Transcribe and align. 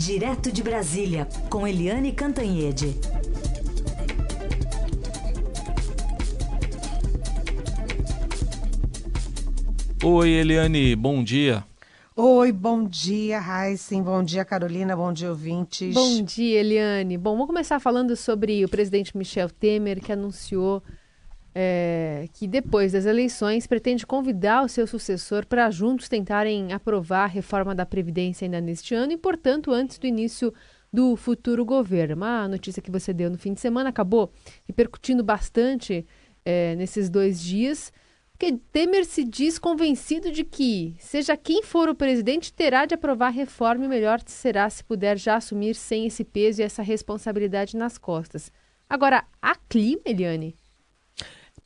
Direto 0.00 0.50
de 0.50 0.62
Brasília, 0.62 1.28
com 1.50 1.66
Eliane 1.66 2.10
Cantanhede. 2.12 2.98
Oi, 10.02 10.30
Eliane, 10.30 10.96
bom 10.96 11.22
dia. 11.22 11.62
Oi, 12.16 12.50
bom 12.50 12.82
dia, 12.82 13.38
Heisen. 13.38 14.02
Bom 14.02 14.22
dia, 14.22 14.42
Carolina. 14.42 14.96
Bom 14.96 15.12
dia, 15.12 15.28
ouvintes. 15.28 15.92
Bom 15.92 16.22
dia, 16.22 16.60
Eliane. 16.60 17.18
Bom, 17.18 17.32
vamos 17.32 17.48
começar 17.48 17.78
falando 17.78 18.16
sobre 18.16 18.64
o 18.64 18.70
presidente 18.70 19.14
Michel 19.14 19.50
Temer, 19.50 20.00
que 20.00 20.12
anunciou 20.12 20.82
é, 21.54 22.28
que 22.32 22.46
depois 22.46 22.92
das 22.92 23.06
eleições 23.06 23.66
pretende 23.66 24.06
convidar 24.06 24.64
o 24.64 24.68
seu 24.68 24.86
sucessor 24.86 25.46
para 25.46 25.70
juntos 25.70 26.08
tentarem 26.08 26.72
aprovar 26.72 27.24
a 27.24 27.26
reforma 27.26 27.74
da 27.74 27.84
Previdência 27.84 28.44
ainda 28.44 28.60
neste 28.60 28.94
ano 28.94 29.12
e, 29.12 29.16
portanto, 29.16 29.72
antes 29.72 29.98
do 29.98 30.06
início 30.06 30.52
do 30.92 31.16
futuro 31.16 31.64
governo. 31.64 32.16
Uma 32.16 32.48
notícia 32.48 32.82
que 32.82 32.90
você 32.90 33.12
deu 33.12 33.30
no 33.30 33.38
fim 33.38 33.52
de 33.52 33.60
semana 33.60 33.90
acabou 33.90 34.32
repercutindo 34.66 35.22
bastante 35.22 36.06
é, 36.44 36.74
nesses 36.76 37.08
dois 37.08 37.40
dias, 37.40 37.92
porque 38.30 38.58
Temer 38.72 39.04
se 39.04 39.22
diz 39.22 39.58
convencido 39.58 40.32
de 40.32 40.44
que, 40.44 40.96
seja 40.98 41.36
quem 41.36 41.62
for 41.62 41.88
o 41.88 41.94
presidente, 41.94 42.52
terá 42.52 42.86
de 42.86 42.94
aprovar 42.94 43.26
a 43.26 43.30
reforma 43.30 43.84
e 43.84 43.88
melhor 43.88 44.20
será 44.24 44.68
se 44.70 44.82
puder 44.82 45.18
já 45.18 45.36
assumir 45.36 45.74
sem 45.74 46.06
esse 46.06 46.24
peso 46.24 46.60
e 46.60 46.64
essa 46.64 46.82
responsabilidade 46.82 47.76
nas 47.76 47.98
costas. 47.98 48.50
Agora, 48.88 49.24
há 49.42 49.54
clima, 49.68 50.02
Eliane? 50.06 50.56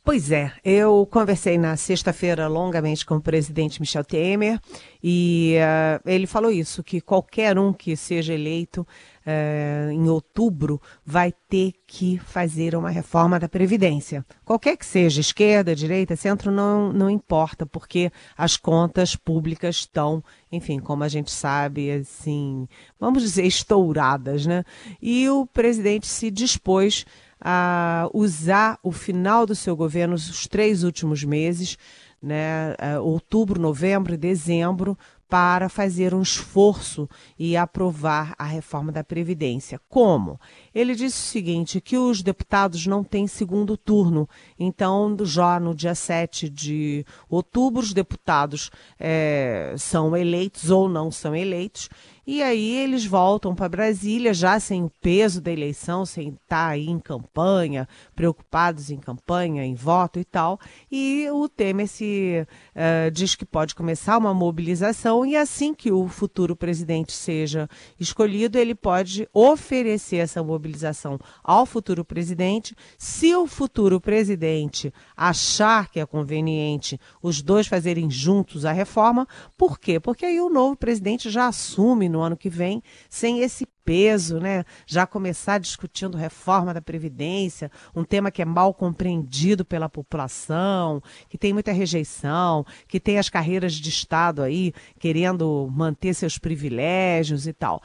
Pois 0.04 0.30
é, 0.30 0.52
eu 0.62 1.08
conversei 1.10 1.56
na 1.56 1.78
sexta-feira 1.78 2.46
longamente 2.46 3.06
com 3.06 3.16
o 3.16 3.22
presidente 3.22 3.80
Michel 3.80 4.04
Temer 4.04 4.60
e 5.02 5.56
uh, 5.56 6.02
ele 6.04 6.26
falou 6.26 6.50
isso, 6.50 6.84
que 6.84 7.00
qualquer 7.00 7.58
um 7.58 7.72
que 7.72 7.96
seja 7.96 8.34
eleito 8.34 8.86
uh, 9.26 9.90
em 9.90 10.06
outubro 10.06 10.78
vai 11.06 11.32
ter 11.48 11.72
que 11.86 12.18
fazer 12.18 12.76
uma 12.76 12.90
reforma 12.90 13.40
da 13.40 13.48
Previdência. 13.48 14.26
Qualquer 14.44 14.76
que 14.76 14.84
seja, 14.84 15.22
esquerda, 15.22 15.74
direita, 15.74 16.16
centro, 16.16 16.52
não, 16.52 16.92
não 16.92 17.08
importa, 17.08 17.64
porque 17.64 18.12
as 18.36 18.58
contas 18.58 19.16
públicas 19.16 19.76
estão, 19.76 20.22
enfim, 20.52 20.80
como 20.80 21.02
a 21.02 21.08
gente 21.08 21.30
sabe, 21.30 21.90
assim, 21.90 22.68
vamos 23.00 23.22
dizer, 23.22 23.46
estouradas, 23.46 24.44
né? 24.44 24.64
E 25.00 25.30
o 25.30 25.46
presidente 25.46 26.06
se 26.06 26.30
dispôs 26.30 27.06
a 27.44 28.08
usar 28.14 28.78
o 28.82 28.90
final 28.90 29.44
do 29.44 29.54
seu 29.54 29.76
governo, 29.76 30.14
os 30.14 30.46
três 30.48 30.82
últimos 30.82 31.22
meses, 31.22 31.76
né, 32.22 32.74
é, 32.78 32.98
outubro, 32.98 33.60
novembro 33.60 34.14
e 34.14 34.16
dezembro, 34.16 34.96
para 35.28 35.68
fazer 35.68 36.14
um 36.14 36.22
esforço 36.22 37.08
e 37.38 37.56
aprovar 37.56 38.34
a 38.38 38.44
reforma 38.44 38.92
da 38.92 39.02
Previdência. 39.02 39.80
Como? 39.88 40.40
Ele 40.74 40.94
disse 40.94 41.18
o 41.18 41.32
seguinte: 41.32 41.80
que 41.80 41.98
os 41.98 42.22
deputados 42.22 42.86
não 42.86 43.02
têm 43.02 43.26
segundo 43.26 43.76
turno. 43.76 44.28
Então, 44.58 45.16
já 45.24 45.58
no 45.58 45.74
dia 45.74 45.94
7 45.94 46.48
de 46.48 47.04
outubro, 47.28 47.82
os 47.82 47.92
deputados 47.92 48.70
é, 48.98 49.74
são 49.76 50.16
eleitos 50.16 50.70
ou 50.70 50.88
não 50.88 51.10
são 51.10 51.34
eleitos 51.34 51.88
e 52.26 52.42
aí 52.42 52.76
eles 52.76 53.04
voltam 53.04 53.54
para 53.54 53.68
Brasília 53.68 54.32
já 54.32 54.58
sem 54.58 54.84
o 54.84 54.90
peso 55.00 55.40
da 55.42 55.52
eleição, 55.52 56.06
sem 56.06 56.28
estar 56.28 56.38
tá 56.46 56.66
aí 56.68 56.88
em 56.88 56.98
campanha, 56.98 57.86
preocupados 58.14 58.90
em 58.90 58.96
campanha, 58.96 59.64
em 59.64 59.74
voto 59.74 60.18
e 60.18 60.24
tal. 60.24 60.58
E 60.90 61.28
o 61.30 61.48
Temer 61.48 61.86
se 61.86 62.46
uh, 62.74 63.10
diz 63.10 63.34
que 63.34 63.44
pode 63.44 63.74
começar 63.74 64.16
uma 64.16 64.32
mobilização 64.32 65.26
e 65.26 65.36
assim 65.36 65.74
que 65.74 65.92
o 65.92 66.08
futuro 66.08 66.56
presidente 66.56 67.12
seja 67.12 67.68
escolhido, 68.00 68.58
ele 68.58 68.74
pode 68.74 69.28
oferecer 69.32 70.16
essa 70.16 70.42
mobilização 70.42 71.18
ao 71.42 71.66
futuro 71.66 72.04
presidente. 72.04 72.74
Se 72.96 73.34
o 73.34 73.46
futuro 73.46 74.00
presidente 74.00 74.92
achar 75.14 75.90
que 75.90 76.00
é 76.00 76.06
conveniente 76.06 76.98
os 77.22 77.42
dois 77.42 77.66
fazerem 77.66 78.10
juntos 78.10 78.64
a 78.64 78.72
reforma, 78.72 79.28
por 79.58 79.78
quê? 79.78 80.00
Porque 80.00 80.24
aí 80.24 80.40
o 80.40 80.48
novo 80.48 80.74
presidente 80.74 81.28
já 81.28 81.48
assume 81.48 82.13
no 82.14 82.22
ano 82.22 82.36
que 82.36 82.48
vem, 82.48 82.80
sem 83.10 83.40
esse 83.40 83.66
peso, 83.84 84.38
né? 84.38 84.64
Já 84.86 85.06
começar 85.06 85.58
discutindo 85.58 86.16
reforma 86.16 86.72
da 86.72 86.80
Previdência, 86.80 87.70
um 87.94 88.04
tema 88.04 88.30
que 88.30 88.40
é 88.40 88.44
mal 88.44 88.72
compreendido 88.72 89.64
pela 89.64 89.88
população, 89.88 91.02
que 91.28 91.36
tem 91.36 91.52
muita 91.52 91.72
rejeição, 91.72 92.64
que 92.86 93.00
tem 93.00 93.18
as 93.18 93.28
carreiras 93.28 93.74
de 93.74 93.88
Estado 93.88 94.42
aí 94.42 94.72
querendo 94.98 95.68
manter 95.72 96.14
seus 96.14 96.38
privilégios 96.38 97.46
e 97.46 97.52
tal. 97.52 97.82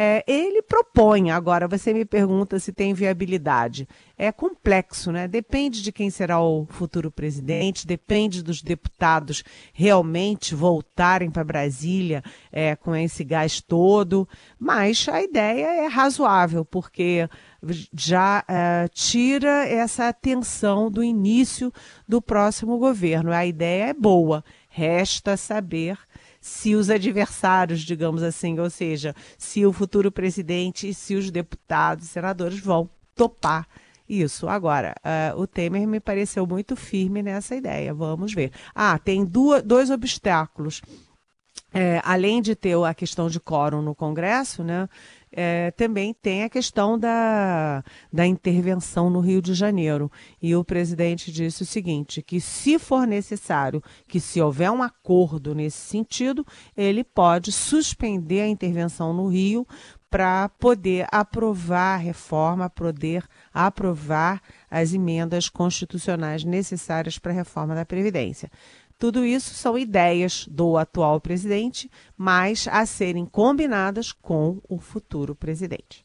É, 0.00 0.22
ele 0.28 0.62
propõe, 0.62 1.32
agora 1.32 1.66
você 1.66 1.92
me 1.92 2.04
pergunta 2.04 2.60
se 2.60 2.72
tem 2.72 2.94
viabilidade. 2.94 3.88
É 4.16 4.30
complexo, 4.30 5.10
né? 5.10 5.26
Depende 5.26 5.82
de 5.82 5.90
quem 5.90 6.08
será 6.08 6.40
o 6.40 6.66
futuro 6.70 7.10
presidente, 7.10 7.84
depende 7.84 8.40
dos 8.40 8.62
deputados 8.62 9.42
realmente 9.72 10.54
voltarem 10.54 11.32
para 11.32 11.42
Brasília 11.42 12.22
é, 12.52 12.76
com 12.76 12.94
esse 12.94 13.24
gás 13.24 13.60
todo, 13.60 14.28
mas 14.56 15.08
a 15.10 15.20
ideia 15.20 15.66
é 15.84 15.88
razoável, 15.88 16.64
porque 16.64 17.28
já 17.92 18.44
é, 18.46 18.86
tira 18.92 19.66
essa 19.66 20.12
tensão 20.12 20.88
do 20.88 21.02
início 21.02 21.72
do 22.06 22.22
próximo 22.22 22.78
governo. 22.78 23.32
A 23.32 23.44
ideia 23.44 23.86
é 23.86 23.92
boa, 23.92 24.44
resta 24.68 25.36
saber 25.36 25.98
se 26.40 26.74
os 26.74 26.90
adversários, 26.90 27.80
digamos 27.80 28.22
assim, 28.22 28.58
ou 28.58 28.70
seja, 28.70 29.14
se 29.36 29.64
o 29.66 29.72
futuro 29.72 30.10
presidente 30.10 30.88
e 30.88 30.94
se 30.94 31.14
os 31.14 31.30
deputados 31.30 32.06
e 32.06 32.08
senadores 32.08 32.60
vão 32.60 32.88
topar 33.14 33.66
isso. 34.08 34.48
Agora, 34.48 34.94
uh, 35.04 35.40
o 35.40 35.46
Temer 35.46 35.86
me 35.86 36.00
pareceu 36.00 36.46
muito 36.46 36.74
firme 36.74 37.22
nessa 37.22 37.54
ideia. 37.54 37.92
Vamos 37.92 38.32
ver. 38.32 38.52
Ah, 38.74 38.98
tem 38.98 39.24
duas, 39.24 39.62
dois 39.62 39.90
obstáculos. 39.90 40.80
É, 41.72 42.00
além 42.02 42.40
de 42.40 42.56
ter 42.56 42.82
a 42.82 42.94
questão 42.94 43.28
de 43.28 43.38
quórum 43.38 43.82
no 43.82 43.94
Congresso, 43.94 44.64
né, 44.64 44.88
é, 45.30 45.70
também 45.72 46.14
tem 46.14 46.42
a 46.42 46.48
questão 46.48 46.98
da, 46.98 47.84
da 48.10 48.26
intervenção 48.26 49.10
no 49.10 49.20
Rio 49.20 49.42
de 49.42 49.52
Janeiro. 49.52 50.10
E 50.40 50.56
o 50.56 50.64
presidente 50.64 51.30
disse 51.30 51.62
o 51.62 51.66
seguinte: 51.66 52.22
que 52.22 52.40
se 52.40 52.78
for 52.78 53.06
necessário, 53.06 53.82
que 54.06 54.18
se 54.18 54.40
houver 54.40 54.70
um 54.70 54.82
acordo 54.82 55.54
nesse 55.54 55.78
sentido, 55.78 56.46
ele 56.76 57.04
pode 57.04 57.52
suspender 57.52 58.40
a 58.40 58.48
intervenção 58.48 59.12
no 59.12 59.28
Rio 59.28 59.66
para 60.10 60.48
poder 60.48 61.06
aprovar 61.12 61.96
a 61.96 61.98
reforma, 61.98 62.70
poder 62.70 63.24
aprovar 63.52 64.40
as 64.70 64.94
emendas 64.94 65.50
constitucionais 65.50 66.44
necessárias 66.44 67.18
para 67.18 67.30
a 67.32 67.34
reforma 67.34 67.74
da 67.74 67.84
Previdência. 67.84 68.50
Tudo 68.98 69.24
isso 69.24 69.54
são 69.54 69.78
ideias 69.78 70.46
do 70.50 70.76
atual 70.76 71.20
presidente, 71.20 71.88
mas 72.16 72.66
a 72.68 72.84
serem 72.84 73.24
combinadas 73.24 74.10
com 74.10 74.60
o 74.68 74.78
futuro 74.78 75.36
presidente. 75.36 76.04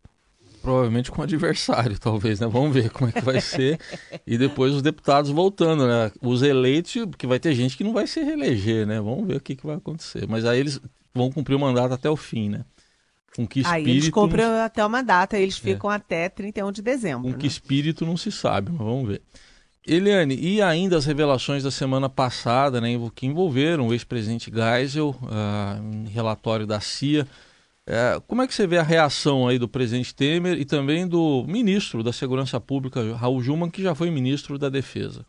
Provavelmente 0.62 1.12
com 1.12 1.20
o 1.20 1.24
adversário, 1.24 2.00
talvez, 2.00 2.40
né? 2.40 2.48
Vamos 2.48 2.74
ver 2.74 2.92
como 2.92 3.09
é 3.09 3.14
que 3.14 3.22
vai 3.22 3.42
ser. 3.42 3.80
e 4.26 4.38
depois 4.38 4.74
os 4.74 4.82
deputados 4.84 5.32
voltando, 5.32 5.88
né? 5.88 6.12
Os 6.22 6.44
eleitos, 6.44 6.94
porque 7.08 7.26
vai 7.26 7.40
ter 7.40 7.53
gente 7.56 7.76
que 7.76 7.84
não 7.84 7.94
vai 7.94 8.06
se 8.06 8.22
reeleger, 8.22 8.86
né? 8.86 9.02
Vamos 9.02 9.28
ver 9.28 9.38
o 9.38 9.42
que, 9.42 9.56
que 9.56 9.66
vai 9.66 9.76
acontecer. 9.76 10.28
Mas 10.28 10.46
aí 10.46 10.59
eles 10.59 10.80
vão 11.14 11.32
cumprir 11.32 11.56
o 11.56 11.59
mandato 11.59 11.94
até 11.94 12.09
o 12.09 12.16
fim, 12.16 12.48
né? 12.48 12.64
Com 13.36 13.48
que 13.48 13.62
espírito. 13.62 13.88
Aí 13.88 13.92
eles 13.92 14.09
cumprem 14.09 14.46
até 14.46 14.86
uma 14.86 15.02
data, 15.02 15.38
eles 15.38 15.58
é. 15.58 15.62
ficam 15.62 15.92
é. 15.92 15.96
até 15.96 16.30
31 16.30 16.72
de 16.72 16.82
dezembro. 16.84 17.24
Com 17.24 17.32
né? 17.32 17.38
que 17.38 17.48
espírito 17.48 18.06
não 18.06 18.16
se 18.16 18.32
sabe, 18.32 18.72
mas 18.72 18.80
vamos 18.80 19.08
ver. 19.08 19.22
Eliane, 19.86 20.36
e 20.36 20.62
ainda 20.62 20.98
as 20.98 21.06
revelações 21.06 21.64
da 21.64 21.72
semana 21.72 22.10
passada, 22.10 22.80
né, 22.80 22.90
que 23.14 23.26
envolveram 23.26 23.88
o 23.88 23.94
ex-presidente 23.94 24.50
Geisel, 24.50 25.10
uh, 25.24 26.06
em 26.06 26.10
relatório 26.10 26.66
da 26.66 26.80
CIA. 26.80 27.28
Uh, 27.86 28.22
como 28.22 28.41
é 28.41 28.47
que 28.47 28.53
você 28.53 28.66
vê 28.66 28.78
a 28.78 28.84
reação 28.84 29.46
aí 29.47 29.59
do 29.59 29.68
presidente 29.68 30.16
Temer 30.16 30.58
e 30.58 30.64
também 30.64 31.06
do 31.06 31.44
ministro 31.46 32.02
da 32.02 32.14
Segurança 32.14 32.59
Pública, 32.62 33.14
Raul 33.16 33.44
Juman, 33.44 33.70
que 33.70 33.84
já 33.84 33.94
foi 33.94 34.09
ministro 34.09 34.58
da 34.58 34.70
Defesa? 34.70 35.26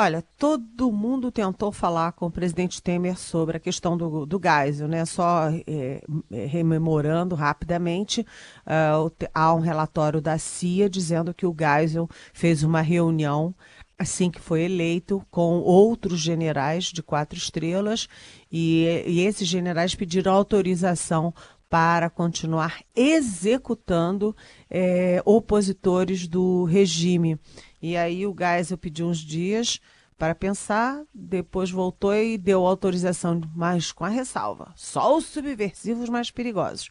Olha, 0.00 0.22
todo 0.38 0.92
mundo 0.92 1.32
tentou 1.32 1.72
falar 1.72 2.12
com 2.12 2.26
o 2.26 2.30
presidente 2.30 2.80
Temer 2.80 3.18
sobre 3.18 3.56
a 3.56 3.60
questão 3.60 3.96
do, 3.96 4.24
do 4.24 4.40
Geisel, 4.40 4.86
né? 4.86 5.04
Só 5.04 5.50
é, 5.66 6.00
rememorando 6.46 7.34
rapidamente, 7.34 8.20
uh, 8.20 9.12
há 9.34 9.52
um 9.52 9.58
relatório 9.58 10.20
da 10.20 10.38
CIA 10.38 10.88
dizendo 10.88 11.34
que 11.34 11.44
o 11.44 11.52
Geisel 11.52 12.08
fez 12.32 12.62
uma 12.62 12.80
reunião 12.80 13.52
assim 13.98 14.30
que 14.30 14.40
foi 14.40 14.62
eleito 14.62 15.20
com 15.32 15.58
outros 15.58 16.20
generais 16.20 16.84
de 16.84 17.02
quatro 17.02 17.36
estrelas 17.36 18.08
e, 18.52 19.02
e 19.04 19.22
esses 19.22 19.48
generais 19.48 19.96
pediram 19.96 20.32
autorização 20.32 21.34
para 21.68 22.08
continuar 22.08 22.80
executando 22.96 24.34
é, 24.70 25.20
opositores 25.24 26.26
do 26.26 26.64
regime. 26.64 27.38
E 27.80 27.96
aí 27.96 28.26
o 28.26 28.34
Geisel 28.36 28.78
pediu 28.78 29.06
uns 29.06 29.18
dias 29.18 29.80
para 30.18 30.34
pensar, 30.34 31.04
depois 31.14 31.70
voltou 31.70 32.14
e 32.14 32.36
deu 32.36 32.66
autorização, 32.66 33.40
mas 33.54 33.92
com 33.92 34.04
a 34.04 34.08
ressalva: 34.08 34.72
só 34.74 35.16
os 35.16 35.26
subversivos 35.26 36.08
mais 36.08 36.30
perigosos. 36.30 36.90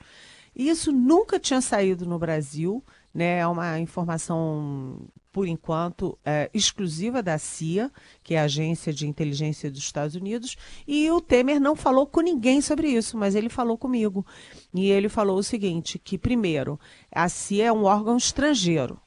Isso 0.56 0.92
nunca 0.92 1.39
tinha 1.39 1.62
saído 1.62 2.06
no 2.06 2.18
Brasil, 2.18 2.84
né? 3.13 3.39
É 3.39 3.48
uma 3.48 3.80
informação, 3.80 5.07
por 5.31 5.48
enquanto, 5.48 6.18
é, 6.25 6.50
exclusiva 6.51 7.22
da 7.22 7.38
CIA, 7.38 7.92
que 8.24 8.34
é 8.34 8.39
a 8.39 8.45
agência 8.45 8.92
de 8.92 9.06
inteligência 9.06 9.69
dos 9.69 9.81
Estados 9.81 10.16
Unidos, 10.16 10.56
e 10.88 11.12
o 11.12 11.22
Temer 11.22 11.60
não 11.60 11.75
falou 11.75 12.07
com 12.07 12.22
ninguém 12.22 12.60
sobre 12.60 12.88
isso, 12.88 13.16
mas 13.18 13.36
ele 13.36 13.50
falou 13.50 13.78
comigo. 13.78 14.25
E 14.74 14.89
ele 14.89 15.10
falou 15.10 15.38
o 15.38 15.44
seguinte: 15.44 16.00
que, 16.00 16.18
primeiro, 16.18 16.80
a 17.12 17.30
CIA 17.30 17.68
é 17.68 17.72
um 17.72 17.84
órgão 17.84 18.18
estrangeiro. 18.18 19.00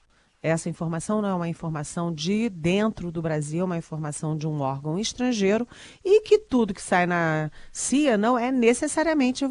Essa 0.43 0.71
informação 0.71 1.21
não 1.21 1.29
é 1.29 1.35
uma 1.35 1.49
informação 1.49 2.13
de 2.13 2.49
dentro 2.49 3.13
do 3.13 3.21
Brasil, 3.21 3.61
é 3.61 3.65
uma 3.65 3.77
informação 3.77 4.35
de 4.35 4.47
um 4.47 4.63
órgão 4.63 4.99
estrangeiro 4.99 5.69
e 6.03 6.23
que 6.23 6.39
tudo 6.39 6.73
que 6.73 6.81
sai 6.81 7.05
na 7.05 7.51
CIA 7.71 8.17
não 8.17 8.39
é 8.39 8.51
necessariamente 8.51 9.45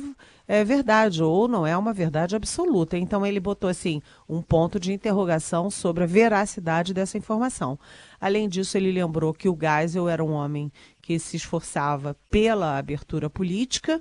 é, 0.47 0.63
verdade 0.63 1.21
ou 1.21 1.47
não 1.47 1.65
é 1.65 1.77
uma 1.77 1.93
verdade 1.93 2.35
absoluta. 2.35 2.97
Então 2.97 3.23
ele 3.23 3.39
botou 3.39 3.69
assim 3.69 4.01
um 4.27 4.41
ponto 4.41 4.79
de 4.79 4.91
interrogação 4.91 5.69
sobre 5.69 6.05
a 6.05 6.07
veracidade 6.07 6.91
dessa 6.91 7.19
informação. 7.19 7.77
Além 8.19 8.49
disso, 8.49 8.75
ele 8.75 8.91
lembrou 8.91 9.31
que 9.31 9.47
o 9.47 9.55
Geisel 9.55 10.09
era 10.09 10.23
um 10.23 10.31
homem 10.31 10.71
que 11.09 11.17
se 11.17 11.37
esforçava 11.37 12.15
pela 12.29 12.77
abertura 12.77 13.31
política 13.31 13.99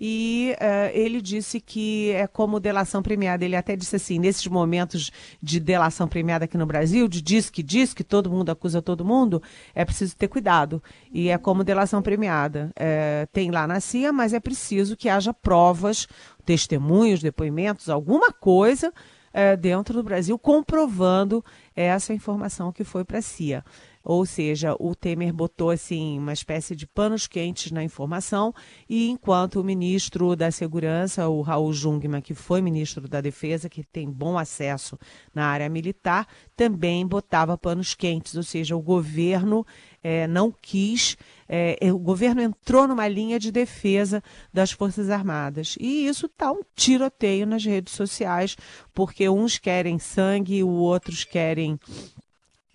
e 0.00 0.56
uh, 0.58 0.90
ele 0.94 1.20
disse 1.20 1.60
que 1.60 2.12
é 2.12 2.26
como 2.26 2.58
delação 2.58 3.02
premiada. 3.02 3.44
Ele 3.44 3.54
até 3.54 3.76
disse 3.76 3.96
assim, 3.96 4.18
nesses 4.18 4.46
momentos 4.46 5.10
de 5.42 5.60
delação 5.60 6.08
premiada 6.08 6.46
aqui 6.46 6.56
no 6.56 6.64
Brasil, 6.64 7.08
de 7.08 7.20
diz 7.20 7.50
que 7.50 7.62
diz 7.62 7.92
que 7.92 8.02
todo 8.02 8.30
mundo 8.30 8.48
acusa 8.48 8.80
todo 8.80 9.04
mundo, 9.04 9.42
é 9.74 9.84
preciso 9.84 10.16
ter 10.16 10.28
cuidado. 10.28 10.82
E 11.12 11.28
é 11.28 11.36
como 11.36 11.62
delação 11.62 12.00
premiada. 12.00 12.70
É, 12.74 13.28
tem 13.34 13.50
lá 13.50 13.66
na 13.66 13.78
CIA, 13.78 14.10
mas 14.10 14.32
é 14.32 14.40
preciso 14.40 14.96
que 14.96 15.10
haja 15.10 15.34
provas, 15.34 16.08
testemunhos, 16.46 17.20
depoimentos, 17.20 17.90
alguma 17.90 18.32
coisa 18.32 18.90
é, 19.36 19.54
dentro 19.54 19.92
do 19.92 20.02
Brasil 20.02 20.38
comprovando 20.38 21.44
essa 21.74 22.14
informação 22.14 22.72
que 22.72 22.82
foi 22.82 23.04
para 23.04 23.18
a 23.18 23.22
CIA. 23.22 23.62
Ou 24.02 24.24
seja, 24.24 24.74
o 24.78 24.94
Temer 24.94 25.30
botou 25.30 25.68
assim 25.68 26.18
uma 26.18 26.32
espécie 26.32 26.74
de 26.74 26.86
panos 26.86 27.26
quentes 27.26 27.70
na 27.70 27.84
informação 27.84 28.54
e 28.88 29.10
enquanto 29.10 29.60
o 29.60 29.64
ministro 29.64 30.34
da 30.34 30.50
Segurança, 30.50 31.28
o 31.28 31.42
Raul 31.42 31.72
Jungmann, 31.72 32.22
que 32.22 32.32
foi 32.32 32.62
ministro 32.62 33.06
da 33.06 33.20
Defesa, 33.20 33.68
que 33.68 33.84
tem 33.84 34.08
bom 34.08 34.38
acesso 34.38 34.98
na 35.34 35.46
área 35.46 35.68
militar, 35.68 36.26
também 36.56 37.06
botava 37.06 37.58
panos 37.58 37.94
quentes, 37.94 38.36
ou 38.36 38.42
seja, 38.42 38.74
o 38.74 38.80
governo 38.80 39.66
é, 40.02 40.26
não 40.28 40.50
quis, 40.50 41.16
é, 41.48 41.78
o 41.92 41.98
governo 41.98 42.40
entrou 42.40 42.88
numa 42.88 43.06
linha 43.06 43.38
de 43.38 43.52
defesa 43.52 44.22
das 44.52 44.72
Forças 44.72 45.10
Armadas. 45.10 45.76
E 45.80 46.06
isso 46.06 46.26
está 46.26 46.50
um 46.50 46.60
tiroteio 46.74 47.46
nas 47.46 47.64
redes 47.64 47.94
sociais, 47.94 48.56
porque 48.94 49.28
uns 49.28 49.58
querem 49.58 49.98
sangue, 49.98 50.64
os 50.64 50.70
outros 50.70 51.24
querem 51.24 51.78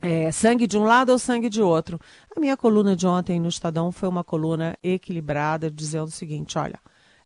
é, 0.01 0.31
sangue 0.31 0.65
de 0.65 0.77
um 0.77 0.83
lado 0.83 1.11
ou 1.11 1.19
sangue 1.19 1.49
de 1.49 1.61
outro. 1.61 1.99
A 2.35 2.39
minha 2.39 2.57
coluna 2.57 2.95
de 2.95 3.05
ontem 3.05 3.39
no 3.39 3.49
Estadão 3.49 3.91
foi 3.91 4.09
uma 4.09 4.23
coluna 4.23 4.77
equilibrada, 4.83 5.69
dizendo 5.69 6.07
o 6.07 6.11
seguinte: 6.11 6.57
olha, 6.57 6.79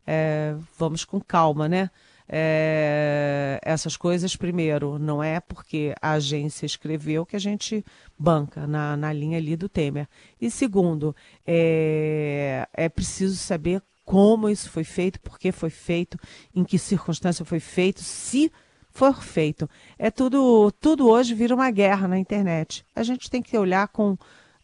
é, 0.05 0.55
vamos 0.77 1.05
com 1.05 1.19
calma, 1.21 1.69
né? 1.69 1.89
É, 2.27 3.59
essas 3.61 3.95
coisas, 3.95 4.35
primeiro, 4.35 4.97
não 4.97 5.23
é 5.23 5.39
porque 5.39 5.93
a 6.01 6.13
agência 6.13 6.65
escreveu 6.65 7.25
que 7.25 7.35
a 7.35 7.39
gente 7.39 7.85
banca 8.17 8.65
na, 8.65 8.97
na 8.97 9.13
linha 9.13 9.37
ali 9.37 9.55
do 9.55 9.69
Temer. 9.69 10.07
E 10.41 10.49
segundo, 10.49 11.15
é, 11.45 12.67
é 12.73 12.89
preciso 12.89 13.35
saber 13.35 13.81
como 14.03 14.49
isso 14.49 14.69
foi 14.69 14.83
feito, 14.83 15.19
por 15.19 15.39
que 15.39 15.51
foi 15.51 15.69
feito, 15.69 16.17
em 16.53 16.63
que 16.63 16.77
circunstância 16.77 17.43
foi 17.43 17.59
feito, 17.59 18.01
se 18.01 18.51
for 18.91 19.21
feito. 19.21 19.69
É 19.97 20.09
tudo, 20.09 20.71
tudo 20.79 21.09
hoje 21.09 21.33
vira 21.33 21.53
uma 21.53 21.69
guerra 21.69 22.07
na 22.07 22.17
internet. 22.17 22.85
A 22.95 23.03
gente 23.03 23.29
tem 23.29 23.41
que 23.41 23.57
olhar 23.57 23.87
com, 23.89 24.15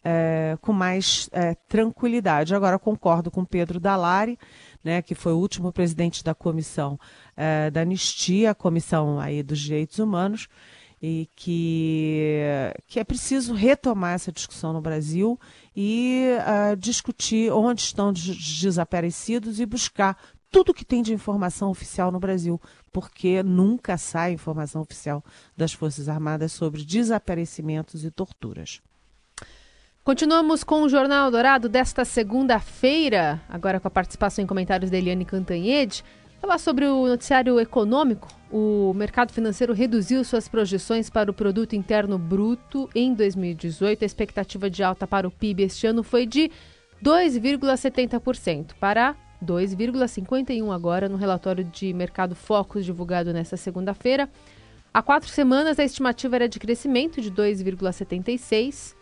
é, 0.02 0.56
com 0.60 0.72
mais 0.72 1.28
é, 1.32 1.54
tranquilidade. 1.68 2.54
Agora 2.54 2.78
concordo 2.78 3.30
com 3.30 3.44
Pedro 3.44 3.78
Dalari, 3.78 4.38
né, 4.82 5.02
que 5.02 5.14
foi 5.14 5.32
o 5.32 5.38
último 5.38 5.72
presidente 5.72 6.24
da 6.24 6.34
comissão 6.34 6.98
é, 7.36 7.70
da 7.70 7.82
Anistia, 7.82 8.50
a 8.50 8.54
comissão 8.54 9.18
aí 9.20 9.42
dos 9.42 9.58
direitos 9.58 9.98
humanos, 9.98 10.48
e 11.02 11.28
que, 11.34 12.40
que 12.86 13.00
é 13.00 13.04
preciso 13.04 13.54
retomar 13.54 14.14
essa 14.14 14.30
discussão 14.30 14.72
no 14.72 14.80
Brasil 14.80 15.38
e 15.74 16.28
uh, 16.38 16.76
discutir 16.76 17.52
onde 17.52 17.80
estão 17.80 18.10
os 18.10 18.60
desaparecidos 18.60 19.58
e 19.58 19.66
buscar 19.66 20.16
tudo 20.48 20.74
que 20.74 20.84
tem 20.84 21.02
de 21.02 21.12
informação 21.12 21.70
oficial 21.70 22.12
no 22.12 22.20
Brasil, 22.20 22.60
porque 22.92 23.42
nunca 23.42 23.98
sai 23.98 24.32
informação 24.32 24.82
oficial 24.82 25.24
das 25.56 25.72
Forças 25.72 26.08
Armadas 26.08 26.52
sobre 26.52 26.84
desaparecimentos 26.84 28.04
e 28.04 28.10
torturas. 28.10 28.80
Continuamos 30.04 30.64
com 30.64 30.82
o 30.82 30.88
Jornal 30.88 31.30
Dourado 31.30 31.68
desta 31.68 32.04
segunda-feira, 32.04 33.40
agora 33.48 33.78
com 33.78 33.86
a 33.86 33.90
participação 33.90 34.42
em 34.42 34.48
comentários 34.48 34.90
da 34.90 34.98
Eliane 34.98 35.24
Cantanhede. 35.24 36.02
Falar 36.40 36.58
sobre 36.58 36.86
o 36.86 37.06
noticiário 37.06 37.60
econômico. 37.60 38.26
O 38.50 38.92
mercado 38.96 39.32
financeiro 39.32 39.72
reduziu 39.72 40.24
suas 40.24 40.48
projeções 40.48 41.08
para 41.08 41.30
o 41.30 41.34
produto 41.34 41.76
interno 41.76 42.18
bruto 42.18 42.90
em 42.96 43.14
2018. 43.14 44.02
A 44.02 44.06
expectativa 44.06 44.68
de 44.68 44.82
alta 44.82 45.06
para 45.06 45.28
o 45.28 45.30
PIB 45.30 45.62
este 45.62 45.86
ano 45.86 46.02
foi 46.02 46.26
de 46.26 46.50
2,70% 47.00 48.72
para 48.80 49.14
2,51 49.40 50.74
agora 50.74 51.08
no 51.08 51.16
relatório 51.16 51.62
de 51.62 51.92
mercado 51.94 52.34
Focus 52.34 52.84
divulgado 52.84 53.32
nesta 53.32 53.56
segunda-feira. 53.56 54.28
Há 54.92 55.00
quatro 55.00 55.28
semanas 55.28 55.78
a 55.78 55.84
estimativa 55.84 56.34
era 56.34 56.48
de 56.48 56.58
crescimento 56.58 57.20
de 57.20 57.30
2,76. 57.30 59.00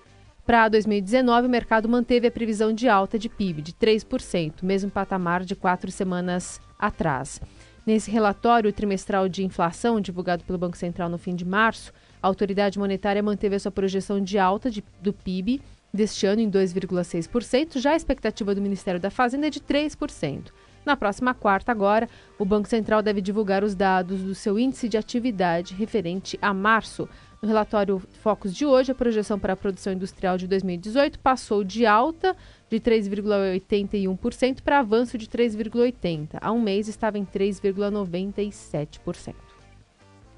Para 0.50 0.68
2019, 0.68 1.46
o 1.46 1.48
mercado 1.48 1.88
manteve 1.88 2.26
a 2.26 2.30
previsão 2.30 2.72
de 2.72 2.88
alta 2.88 3.16
de 3.16 3.28
PIB 3.28 3.62
de 3.62 3.72
3%, 3.72 4.64
mesmo 4.64 4.90
patamar 4.90 5.44
de 5.44 5.54
quatro 5.54 5.92
semanas 5.92 6.60
atrás. 6.76 7.40
Nesse 7.86 8.10
relatório 8.10 8.72
trimestral 8.72 9.28
de 9.28 9.44
inflação, 9.44 10.00
divulgado 10.00 10.42
pelo 10.42 10.58
Banco 10.58 10.76
Central 10.76 11.08
no 11.08 11.18
fim 11.18 11.36
de 11.36 11.44
março, 11.44 11.92
a 12.20 12.26
autoridade 12.26 12.80
monetária 12.80 13.22
manteve 13.22 13.54
a 13.54 13.60
sua 13.60 13.70
projeção 13.70 14.20
de 14.20 14.40
alta 14.40 14.68
de, 14.68 14.82
do 15.00 15.12
PIB 15.12 15.62
deste 15.94 16.26
ano 16.26 16.40
em 16.40 16.50
2,6%, 16.50 17.78
já 17.78 17.92
a 17.92 17.96
expectativa 17.96 18.52
do 18.52 18.60
Ministério 18.60 18.98
da 18.98 19.08
Fazenda 19.08 19.46
é 19.46 19.50
de 19.50 19.60
3%. 19.60 20.46
Na 20.84 20.96
próxima 20.96 21.32
quarta, 21.34 21.70
agora, 21.70 22.08
o 22.38 22.44
Banco 22.44 22.68
Central 22.68 23.02
deve 23.02 23.20
divulgar 23.20 23.62
os 23.62 23.74
dados 23.74 24.22
do 24.22 24.34
seu 24.34 24.58
índice 24.58 24.88
de 24.88 24.96
atividade 24.96 25.74
referente 25.74 26.38
a 26.40 26.54
março. 26.54 27.06
No 27.42 27.48
relatório 27.48 28.02
Focus 28.22 28.54
de 28.54 28.64
hoje, 28.66 28.92
a 28.92 28.94
projeção 28.94 29.38
para 29.38 29.54
a 29.54 29.56
produção 29.56 29.92
industrial 29.92 30.38
de 30.38 30.46
2018 30.46 31.18
passou 31.18 31.64
de 31.64 31.86
alta 31.86 32.36
de 32.70 32.78
3,81% 32.80 34.62
para 34.62 34.80
avanço 34.80 35.18
de 35.18 35.26
3,80%. 35.26 36.38
Há 36.40 36.52
um 36.52 36.60
mês 36.60 36.88
estava 36.88 37.18
em 37.18 37.24
3,97%. 37.24 39.34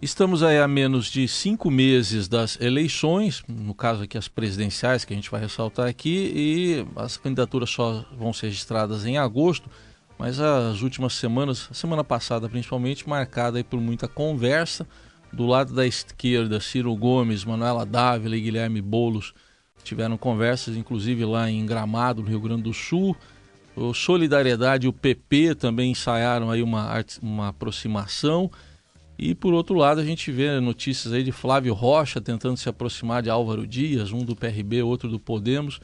Estamos 0.01 0.43
aí 0.43 0.59
a 0.59 0.67
menos 0.67 1.07
de 1.07 1.29
cinco 1.29 1.71
meses 1.71 2.27
das 2.27 2.61
eleições, 2.61 3.45
no 3.49 3.73
caso 3.73 4.03
aqui 4.03 4.19
as 4.19 4.27
presidenciais, 4.27 5.05
que 5.05 5.13
a 5.13 5.17
gente 5.17 5.31
vai 5.31 5.41
ressaltar 5.41 5.87
aqui, 5.87 6.33
e 6.35 6.85
as 6.97 7.17
candidaturas 7.17 7.71
só 7.71 8.05
vão 8.19 8.33
ser 8.33 8.47
registradas 8.47 9.07
em 9.07 9.17
agosto, 9.17 9.71
mas 10.23 10.39
as 10.39 10.83
últimas 10.83 11.15
semanas, 11.15 11.69
semana 11.73 12.05
passada 12.05 12.49
principalmente, 12.49 13.09
marcada 13.09 13.65
por 13.65 13.81
muita 13.81 14.07
conversa. 14.07 14.87
Do 15.33 15.47
lado 15.47 15.75
da 15.75 15.85
esquerda, 15.85 16.61
Ciro 16.61 16.95
Gomes, 16.95 17.45
Manuela 17.45 17.85
Dávila 17.85 18.37
e 18.37 18.41
Guilherme 18.41 18.81
Bolos 18.81 19.35
tiveram 19.83 20.17
conversas, 20.17 20.77
inclusive 20.77 21.25
lá 21.25 21.51
em 21.51 21.67
Gramado, 21.67 22.23
no 22.23 22.29
Rio 22.29 22.39
Grande 22.39 22.63
do 22.63 22.73
Sul. 22.73 23.17
O 23.75 23.93
Solidariedade 23.93 24.87
e 24.87 24.89
o 24.89 24.93
PP 24.93 25.57
também 25.57 25.91
ensaiaram 25.91 26.53
aí 26.53 26.63
uma, 26.63 27.05
uma 27.21 27.49
aproximação. 27.49 28.49
E 29.19 29.35
por 29.35 29.53
outro 29.53 29.75
lado, 29.75 30.01
a 30.01 30.05
gente 30.05 30.31
vê 30.31 30.61
notícias 30.61 31.13
aí 31.13 31.25
de 31.25 31.33
Flávio 31.33 31.75
Rocha 31.75 32.21
tentando 32.21 32.57
se 32.57 32.69
aproximar 32.69 33.25
de 33.25 33.29
Álvaro 33.29 33.67
Dias, 33.67 34.13
um 34.13 34.25
do 34.25 34.37
PRB, 34.37 34.85
outro 34.85 35.09
do 35.09 35.19
Podemos. 35.19 35.81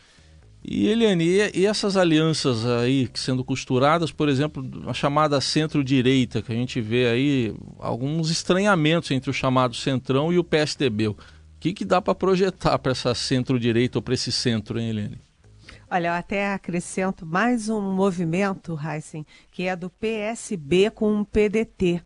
E 0.64 0.88
Eliane, 0.88 1.24
e 1.54 1.66
essas 1.66 1.96
alianças 1.96 2.66
aí 2.66 3.08
sendo 3.14 3.44
costuradas, 3.44 4.10
por 4.10 4.28
exemplo, 4.28 4.62
a 4.86 4.92
chamada 4.92 5.40
centro-direita, 5.40 6.42
que 6.42 6.52
a 6.52 6.54
gente 6.54 6.80
vê 6.80 7.06
aí 7.06 7.54
alguns 7.78 8.30
estranhamentos 8.30 9.10
entre 9.10 9.30
o 9.30 9.32
chamado 9.32 9.74
Centrão 9.74 10.32
e 10.32 10.38
o 10.38 10.44
PSDB. 10.44 11.08
O 11.08 11.16
que, 11.60 11.72
que 11.72 11.84
dá 11.84 12.02
para 12.02 12.14
projetar 12.14 12.78
para 12.78 12.92
essa 12.92 13.14
centro-direita 13.14 13.98
ou 13.98 14.02
para 14.02 14.14
esse 14.14 14.32
centro, 14.32 14.78
hein, 14.78 14.90
Eliane? 14.90 15.20
Olha, 15.90 16.08
eu 16.08 16.12
até 16.12 16.52
acrescento 16.52 17.24
mais 17.24 17.70
um 17.70 17.80
movimento, 17.80 18.78
Heisen, 18.78 19.24
que 19.50 19.62
é 19.62 19.74
do 19.74 19.88
PSB 19.88 20.90
com 20.90 21.20
o 21.20 21.24
PDT 21.24 22.02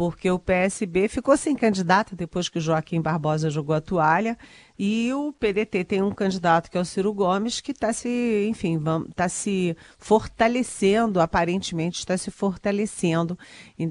porque 0.00 0.30
o 0.30 0.38
PSB 0.38 1.08
ficou 1.08 1.36
sem 1.36 1.54
candidato 1.54 2.16
depois 2.16 2.48
que 2.48 2.56
o 2.56 2.60
Joaquim 2.60 3.02
Barbosa 3.02 3.50
jogou 3.50 3.76
a 3.76 3.82
toalha 3.82 4.38
e 4.78 5.12
o 5.12 5.30
PDT 5.30 5.84
tem 5.84 6.02
um 6.02 6.10
candidato 6.10 6.70
que 6.70 6.78
é 6.78 6.80
o 6.80 6.86
Ciro 6.86 7.12
Gomes 7.12 7.60
que 7.60 7.72
está 7.72 7.92
se, 7.92 8.46
enfim, 8.48 8.82
está 9.10 9.28
se 9.28 9.76
fortalecendo, 9.98 11.20
aparentemente 11.20 11.98
está 11.98 12.16
se 12.16 12.30
fortalecendo 12.30 13.38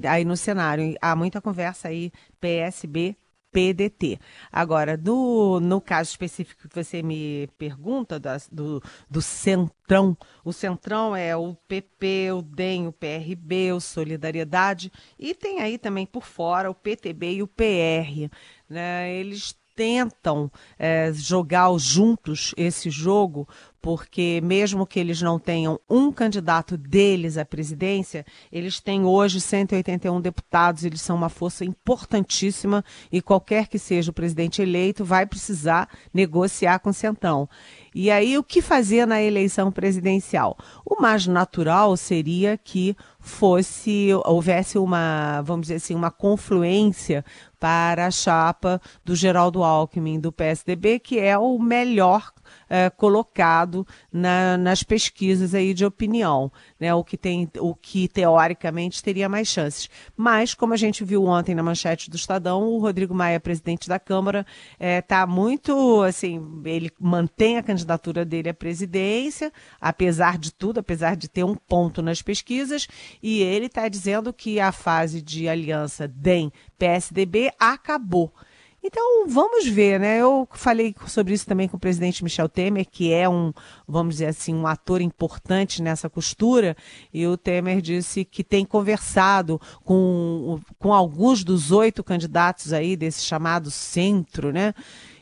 aí 0.08 0.24
no 0.24 0.36
cenário. 0.36 0.96
Há 1.00 1.14
muita 1.14 1.40
conversa 1.40 1.86
aí 1.86 2.10
PSB 2.40 3.16
PDT. 3.52 4.18
Agora, 4.50 4.96
do, 4.96 5.60
no 5.60 5.80
caso 5.80 6.10
específico 6.10 6.68
que 6.68 6.74
você 6.74 7.02
me 7.02 7.48
pergunta, 7.58 8.18
das, 8.18 8.48
do, 8.50 8.82
do 9.08 9.20
Centrão, 9.20 10.16
o 10.44 10.52
Centrão 10.52 11.14
é 11.14 11.36
o 11.36 11.54
PP, 11.66 12.32
o 12.32 12.42
DEM, 12.42 12.88
o 12.88 12.92
PRB, 12.92 13.72
o 13.72 13.80
Solidariedade, 13.80 14.92
e 15.18 15.34
tem 15.34 15.60
aí 15.60 15.78
também 15.78 16.06
por 16.06 16.24
fora 16.24 16.70
o 16.70 16.74
PTB 16.74 17.34
e 17.34 17.42
o 17.42 17.48
PR. 17.48 18.30
Né? 18.68 19.12
Eles 19.14 19.58
tentam 19.74 20.50
é, 20.78 21.10
jogar 21.12 21.70
juntos 21.78 22.52
esse 22.56 22.90
jogo, 22.90 23.48
porque 23.80 24.40
mesmo 24.42 24.86
que 24.86 25.00
eles 25.00 25.22
não 25.22 25.38
tenham 25.38 25.80
um 25.88 26.12
candidato 26.12 26.76
deles 26.76 27.38
à 27.38 27.44
presidência, 27.44 28.24
eles 28.52 28.80
têm 28.80 29.04
hoje 29.04 29.40
181 29.40 30.20
deputados, 30.20 30.84
eles 30.84 31.00
são 31.00 31.16
uma 31.16 31.28
força 31.28 31.64
importantíssima 31.64 32.84
e 33.10 33.22
qualquer 33.22 33.68
que 33.68 33.78
seja 33.78 34.10
o 34.10 34.14
presidente 34.14 34.60
eleito 34.60 35.04
vai 35.04 35.26
precisar 35.26 35.88
negociar 36.12 36.78
com 36.80 36.90
o 36.90 36.94
Centrão. 36.94 37.48
E 37.94 38.10
aí 38.10 38.38
o 38.38 38.44
que 38.44 38.62
fazer 38.62 39.06
na 39.06 39.20
eleição 39.20 39.72
presidencial? 39.72 40.56
O 40.84 41.00
mais 41.00 41.26
natural 41.26 41.96
seria 41.96 42.56
que 42.56 42.96
fosse 43.18 44.10
houvesse 44.24 44.78
uma, 44.78 45.42
vamos 45.42 45.62
dizer 45.62 45.76
assim, 45.76 45.94
uma 45.94 46.10
confluência 46.10 47.24
para 47.58 48.06
a 48.06 48.10
chapa 48.10 48.80
do 49.04 49.14
Geraldo 49.16 49.62
Alckmin 49.64 50.20
do 50.20 50.30
PSDB, 50.30 50.98
que 50.98 51.18
é 51.18 51.36
o 51.36 51.58
melhor 51.58 52.32
é, 52.68 52.90
colocado 52.90 53.86
na, 54.12 54.56
nas 54.56 54.82
pesquisas 54.82 55.54
aí 55.54 55.74
de 55.74 55.84
opinião, 55.84 56.50
né? 56.78 56.94
O 56.94 57.04
que 57.04 57.16
tem, 57.16 57.48
o 57.58 57.74
que 57.74 58.08
teoricamente 58.08 59.02
teria 59.02 59.28
mais 59.28 59.48
chances. 59.48 59.88
Mas, 60.16 60.54
como 60.54 60.72
a 60.72 60.76
gente 60.76 61.04
viu 61.04 61.24
ontem 61.24 61.54
na 61.54 61.62
manchete 61.62 62.10
do 62.10 62.16
Estadão, 62.16 62.68
o 62.68 62.78
Rodrigo 62.78 63.14
Maia, 63.14 63.40
presidente 63.40 63.88
da 63.88 63.98
Câmara, 63.98 64.46
está 64.78 65.22
é, 65.22 65.26
muito, 65.26 66.02
assim, 66.02 66.62
ele 66.64 66.90
mantém 66.98 67.58
a 67.58 67.62
candidatura 67.62 68.24
dele 68.24 68.48
à 68.48 68.54
presidência, 68.54 69.52
apesar 69.80 70.38
de 70.38 70.52
tudo, 70.52 70.78
apesar 70.78 71.16
de 71.16 71.28
ter 71.28 71.44
um 71.44 71.54
ponto 71.54 72.02
nas 72.02 72.22
pesquisas, 72.22 72.86
e 73.22 73.42
ele 73.42 73.66
está 73.66 73.88
dizendo 73.88 74.32
que 74.32 74.60
a 74.60 74.72
fase 74.72 75.22
de 75.22 75.48
aliança 75.48 76.06
DEM-PSDB 76.06 77.52
acabou. 77.58 78.32
Então, 78.82 79.26
vamos 79.28 79.66
ver, 79.66 80.00
né? 80.00 80.18
Eu 80.18 80.48
falei 80.52 80.94
sobre 81.06 81.34
isso 81.34 81.46
também 81.46 81.68
com 81.68 81.76
o 81.76 81.80
presidente 81.80 82.24
Michel 82.24 82.48
Temer, 82.48 82.86
que 82.90 83.12
é 83.12 83.28
um, 83.28 83.52
vamos 83.86 84.14
dizer 84.14 84.26
assim, 84.26 84.54
um 84.54 84.66
ator 84.66 85.02
importante 85.02 85.82
nessa 85.82 86.08
costura, 86.08 86.74
e 87.12 87.26
o 87.26 87.36
Temer 87.36 87.82
disse 87.82 88.24
que 88.24 88.42
tem 88.42 88.64
conversado 88.64 89.60
com, 89.84 90.58
com 90.78 90.94
alguns 90.94 91.44
dos 91.44 91.70
oito 91.70 92.02
candidatos 92.02 92.72
aí 92.72 92.96
desse 92.96 93.22
chamado 93.22 93.70
centro, 93.70 94.50
né? 94.50 94.72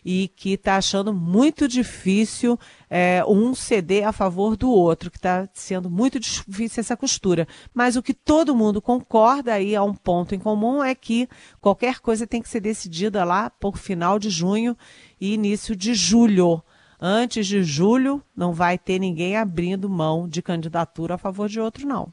e 0.04 0.28
que 0.28 0.54
está 0.54 0.76
achando 0.76 1.12
muito 1.12 1.68
difícil 1.68 2.58
é, 2.90 3.23
um 3.26 3.54
ceder 3.54 4.07
a 4.07 4.12
favor 4.12 4.57
do 4.57 4.71
outro, 4.71 5.11
que 5.11 5.18
está 5.18 5.49
sendo 5.52 5.90
muito 5.90 6.18
difícil 6.18 6.80
essa 6.80 6.97
costura. 6.97 7.47
Mas 7.75 7.97
o 7.97 8.02
que 8.02 8.14
todo 8.14 8.54
mundo 8.54 8.80
concorda 8.80 9.54
aí 9.54 9.75
a 9.76 9.83
um 9.83 9.95
ponto 9.95 10.35
em 10.35 10.38
comum 10.38 10.83
é 10.83 10.95
que 10.95 11.28
qualquer 11.61 12.00
coisa 12.00 12.26
tem 12.26 12.42
que 12.42 12.49
ser 12.49 12.61
decidida 12.61 13.25
lá 13.25 13.50
por 13.50 13.76
final 13.78 14.18
de 14.18 14.30
junho 14.30 14.76
e 15.21 15.35
início 15.35 15.76
de 15.76 15.95
julho. 15.95 16.62
Antes 17.00 17.47
de 17.47 17.62
julho, 17.62 18.21
não 18.37 18.52
vai 18.52 18.76
ter 18.76 18.99
ninguém 18.99 19.37
abrindo 19.37 19.88
mão 19.88 20.28
de 20.28 20.42
candidatura 20.42 21.14
a 21.14 21.18
favor 21.18 21.49
de 21.49 21.61
outro, 21.61 21.87
não. 21.87 22.12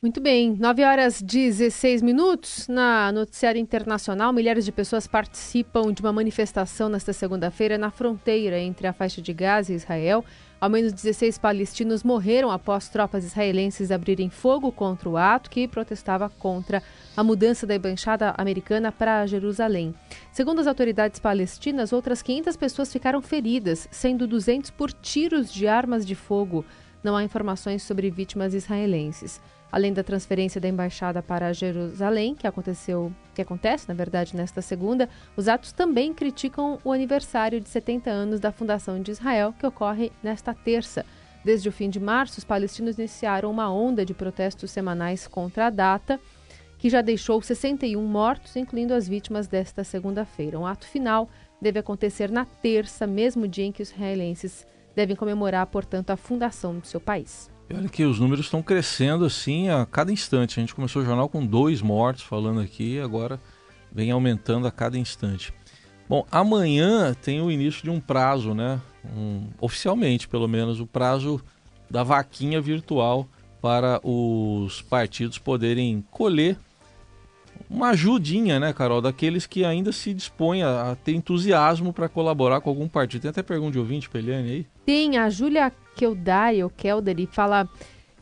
Muito 0.00 0.20
bem, 0.20 0.56
9 0.56 0.84
horas 0.84 1.20
16 1.20 2.02
minutos. 2.02 2.68
Na 2.68 3.10
noticiário 3.10 3.60
internacional, 3.60 4.32
milhares 4.32 4.64
de 4.64 4.70
pessoas 4.70 5.08
participam 5.08 5.92
de 5.92 6.00
uma 6.00 6.12
manifestação 6.12 6.88
nesta 6.88 7.12
segunda-feira 7.12 7.76
na 7.76 7.90
fronteira 7.90 8.60
entre 8.60 8.86
a 8.86 8.92
faixa 8.92 9.20
de 9.20 9.32
Gaza 9.32 9.72
e 9.72 9.74
Israel. 9.74 10.24
Ao 10.60 10.70
menos 10.70 10.92
16 10.92 11.38
palestinos 11.38 12.04
morreram 12.04 12.48
após 12.48 12.88
tropas 12.88 13.24
israelenses 13.24 13.90
abrirem 13.90 14.30
fogo 14.30 14.70
contra 14.70 15.08
o 15.08 15.16
ato 15.16 15.50
que 15.50 15.66
protestava 15.66 16.28
contra 16.28 16.80
a 17.16 17.24
mudança 17.24 17.66
da 17.66 17.74
embaixada 17.74 18.32
americana 18.38 18.92
para 18.92 19.26
Jerusalém. 19.26 19.92
Segundo 20.30 20.60
as 20.60 20.68
autoridades 20.68 21.18
palestinas, 21.18 21.92
outras 21.92 22.22
500 22.22 22.56
pessoas 22.56 22.92
ficaram 22.92 23.20
feridas, 23.20 23.88
sendo 23.90 24.28
200 24.28 24.70
por 24.70 24.92
tiros 24.92 25.52
de 25.52 25.66
armas 25.66 26.06
de 26.06 26.14
fogo. 26.14 26.64
Não 27.02 27.16
há 27.16 27.24
informações 27.24 27.82
sobre 27.82 28.12
vítimas 28.12 28.54
israelenses. 28.54 29.40
Além 29.70 29.92
da 29.92 30.02
transferência 30.02 30.60
da 30.60 30.68
embaixada 30.68 31.22
para 31.22 31.52
Jerusalém, 31.52 32.34
que 32.34 32.46
aconteceu, 32.46 33.12
que 33.34 33.42
acontece, 33.42 33.86
na 33.86 33.94
verdade, 33.94 34.34
nesta 34.34 34.62
segunda, 34.62 35.10
os 35.36 35.46
atos 35.46 35.72
também 35.72 36.14
criticam 36.14 36.78
o 36.82 36.90
aniversário 36.90 37.60
de 37.60 37.68
70 37.68 38.10
anos 38.10 38.40
da 38.40 38.50
fundação 38.50 39.00
de 39.02 39.10
Israel, 39.10 39.54
que 39.58 39.66
ocorre 39.66 40.10
nesta 40.22 40.54
terça. 40.54 41.04
Desde 41.44 41.68
o 41.68 41.72
fim 41.72 41.90
de 41.90 42.00
março, 42.00 42.38
os 42.38 42.44
palestinos 42.44 42.98
iniciaram 42.98 43.50
uma 43.50 43.70
onda 43.70 44.06
de 44.06 44.14
protestos 44.14 44.70
semanais 44.70 45.26
contra 45.26 45.66
a 45.66 45.70
data, 45.70 46.18
que 46.78 46.88
já 46.88 47.02
deixou 47.02 47.42
61 47.42 48.02
mortos, 48.02 48.56
incluindo 48.56 48.94
as 48.94 49.06
vítimas 49.06 49.46
desta 49.46 49.84
segunda-feira. 49.84 50.58
Um 50.58 50.66
ato 50.66 50.86
final 50.86 51.28
deve 51.60 51.78
acontecer 51.78 52.30
na 52.30 52.46
terça, 52.46 53.06
mesmo 53.06 53.46
dia 53.46 53.66
em 53.66 53.72
que 53.72 53.82
os 53.82 53.90
israelenses 53.90 54.66
devem 54.96 55.14
comemorar, 55.14 55.66
portanto, 55.66 56.10
a 56.10 56.16
fundação 56.16 56.78
do 56.78 56.86
seu 56.86 57.00
país. 57.00 57.50
E 57.70 57.74
olha 57.74 57.88
que 57.88 58.04
os 58.04 58.18
números 58.18 58.46
estão 58.46 58.62
crescendo 58.62 59.24
assim 59.24 59.68
a 59.68 59.84
cada 59.84 60.10
instante. 60.10 60.58
A 60.58 60.62
gente 60.62 60.74
começou 60.74 61.02
o 61.02 61.04
jornal 61.04 61.28
com 61.28 61.44
dois 61.44 61.82
mortos 61.82 62.22
falando 62.22 62.60
aqui 62.60 62.98
agora 62.98 63.38
vem 63.92 64.10
aumentando 64.10 64.66
a 64.66 64.70
cada 64.70 64.98
instante. 64.98 65.52
Bom, 66.08 66.26
amanhã 66.30 67.14
tem 67.14 67.40
o 67.40 67.50
início 67.50 67.82
de 67.82 67.90
um 67.90 68.00
prazo, 68.00 68.54
né? 68.54 68.80
Um, 69.04 69.48
oficialmente, 69.60 70.26
pelo 70.26 70.48
menos, 70.48 70.80
o 70.80 70.86
prazo 70.86 71.40
da 71.90 72.02
vaquinha 72.02 72.60
virtual 72.60 73.28
para 73.60 74.00
os 74.02 74.80
partidos 74.82 75.38
poderem 75.38 76.04
colher 76.10 76.56
uma 77.68 77.90
ajudinha, 77.90 78.58
né, 78.58 78.72
Carol, 78.72 79.02
daqueles 79.02 79.44
que 79.44 79.64
ainda 79.64 79.92
se 79.92 80.14
dispõem 80.14 80.62
a, 80.62 80.92
a 80.92 80.96
ter 80.96 81.12
entusiasmo 81.12 81.92
para 81.92 82.08
colaborar 82.08 82.60
com 82.60 82.70
algum 82.70 82.88
partido. 82.88 83.22
Tem 83.22 83.30
até 83.30 83.42
pergunta 83.42 83.72
de 83.72 83.78
ouvinte, 83.78 84.08
Peliane, 84.08 84.50
aí? 84.50 84.66
Tem, 84.88 85.18
a 85.18 85.28
Júlia 85.28 85.70
Keldari, 85.94 86.62
ou 86.64 86.70
Keldari, 86.70 87.28
fala 87.30 87.68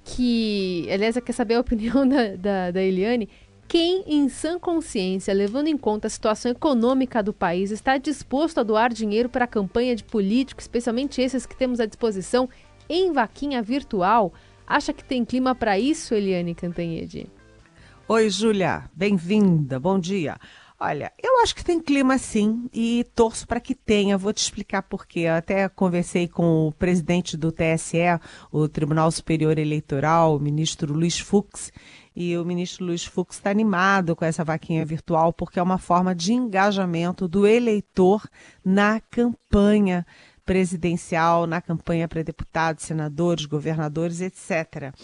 que, 0.02 0.88
aliás, 0.90 1.16
quer 1.16 1.32
saber 1.32 1.54
a 1.54 1.60
opinião 1.60 2.02
da, 2.10 2.34
da, 2.34 2.70
da 2.72 2.82
Eliane, 2.82 3.28
quem, 3.68 4.02
em 4.04 4.28
sã 4.28 4.58
consciência, 4.58 5.32
levando 5.32 5.68
em 5.68 5.76
conta 5.76 6.08
a 6.08 6.10
situação 6.10 6.50
econômica 6.50 7.22
do 7.22 7.32
país, 7.32 7.70
está 7.70 7.98
disposto 7.98 8.58
a 8.58 8.64
doar 8.64 8.92
dinheiro 8.92 9.28
para 9.28 9.44
a 9.44 9.46
campanha 9.46 9.94
de 9.94 10.02
políticos, 10.02 10.64
especialmente 10.64 11.22
esses 11.22 11.46
que 11.46 11.56
temos 11.56 11.78
à 11.78 11.86
disposição, 11.86 12.48
em 12.88 13.12
vaquinha 13.12 13.62
virtual? 13.62 14.34
Acha 14.66 14.92
que 14.92 15.04
tem 15.04 15.24
clima 15.24 15.54
para 15.54 15.78
isso, 15.78 16.16
Eliane 16.16 16.52
Cantanhede? 16.52 17.28
Oi, 18.08 18.28
Júlia, 18.28 18.90
bem-vinda, 18.92 19.78
bom 19.78 20.00
dia. 20.00 20.36
Olha, 20.78 21.10
eu 21.22 21.40
acho 21.42 21.54
que 21.54 21.64
tem 21.64 21.80
clima 21.80 22.18
sim 22.18 22.68
e 22.70 23.06
torço 23.14 23.46
para 23.46 23.60
que 23.60 23.74
tenha. 23.74 24.18
Vou 24.18 24.30
te 24.30 24.42
explicar 24.42 24.82
por 24.82 25.06
quê. 25.06 25.20
Eu 25.20 25.34
até 25.34 25.68
conversei 25.70 26.28
com 26.28 26.68
o 26.68 26.72
presidente 26.72 27.34
do 27.34 27.50
TSE, 27.50 27.98
o 28.52 28.68
Tribunal 28.68 29.10
Superior 29.10 29.58
Eleitoral, 29.58 30.36
o 30.36 30.40
ministro 30.40 30.92
Luiz 30.92 31.18
Fux, 31.18 31.72
e 32.14 32.36
o 32.36 32.44
ministro 32.44 32.84
Luiz 32.84 33.06
Fux 33.06 33.36
está 33.36 33.50
animado 33.50 34.14
com 34.14 34.24
essa 34.24 34.44
vaquinha 34.44 34.84
virtual 34.84 35.32
porque 35.32 35.58
é 35.58 35.62
uma 35.62 35.78
forma 35.78 36.14
de 36.14 36.34
engajamento 36.34 37.26
do 37.26 37.46
eleitor 37.46 38.28
na 38.62 39.00
campanha 39.00 40.06
presidencial, 40.46 41.46
na 41.46 41.60
campanha 41.60 42.06
para 42.06 42.22
deputados, 42.22 42.84
senadores, 42.84 43.44
governadores, 43.44 44.20
etc. 44.20 44.94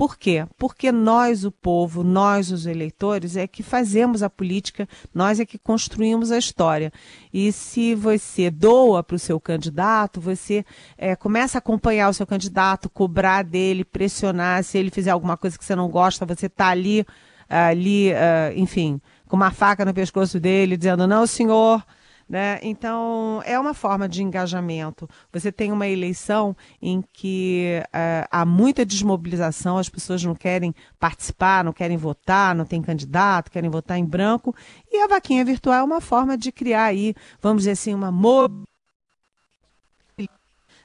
Por 0.00 0.16
quê? 0.16 0.46
Porque 0.56 0.90
nós, 0.90 1.44
o 1.44 1.52
povo, 1.52 2.02
nós, 2.02 2.50
os 2.50 2.64
eleitores, 2.64 3.36
é 3.36 3.46
que 3.46 3.62
fazemos 3.62 4.22
a 4.22 4.30
política, 4.30 4.88
nós 5.12 5.38
é 5.38 5.44
que 5.44 5.58
construímos 5.58 6.32
a 6.32 6.38
história. 6.38 6.90
E 7.30 7.52
se 7.52 7.94
você 7.94 8.50
doa 8.50 9.02
para 9.02 9.16
o 9.16 9.18
seu 9.18 9.38
candidato, 9.38 10.18
você 10.18 10.64
é, 10.96 11.14
começa 11.14 11.58
a 11.58 11.60
acompanhar 11.60 12.08
o 12.08 12.14
seu 12.14 12.26
candidato, 12.26 12.88
cobrar 12.88 13.44
dele, 13.44 13.84
pressionar, 13.84 14.64
se 14.64 14.78
ele 14.78 14.90
fizer 14.90 15.10
alguma 15.10 15.36
coisa 15.36 15.58
que 15.58 15.64
você 15.66 15.76
não 15.76 15.90
gosta, 15.90 16.24
você 16.24 16.46
está 16.46 16.68
ali, 16.68 17.04
ali, 17.46 18.10
uh, 18.10 18.56
enfim, 18.56 19.02
com 19.28 19.36
uma 19.36 19.50
faca 19.50 19.84
no 19.84 19.92
pescoço 19.92 20.40
dele, 20.40 20.78
dizendo, 20.78 21.06
não, 21.06 21.26
senhor, 21.26 21.84
Né? 22.30 22.60
Então, 22.62 23.42
é 23.44 23.58
uma 23.58 23.74
forma 23.74 24.08
de 24.08 24.22
engajamento. 24.22 25.10
Você 25.32 25.50
tem 25.50 25.72
uma 25.72 25.88
eleição 25.88 26.56
em 26.80 27.02
que 27.12 27.82
uh, 27.86 28.28
há 28.30 28.46
muita 28.46 28.86
desmobilização, 28.86 29.76
as 29.76 29.88
pessoas 29.88 30.22
não 30.22 30.36
querem 30.36 30.72
participar, 30.96 31.64
não 31.64 31.72
querem 31.72 31.96
votar, 31.96 32.54
não 32.54 32.64
tem 32.64 32.80
candidato, 32.80 33.50
querem 33.50 33.68
votar 33.68 33.98
em 33.98 34.04
branco. 34.04 34.54
E 34.88 35.02
a 35.02 35.08
vaquinha 35.08 35.44
virtual 35.44 35.80
é 35.80 35.82
uma 35.82 36.00
forma 36.00 36.38
de 36.38 36.52
criar 36.52 36.84
aí, 36.84 37.16
vamos 37.42 37.62
dizer 37.62 37.72
assim, 37.72 37.92
uma 37.92 38.12
mobilização 38.12 38.70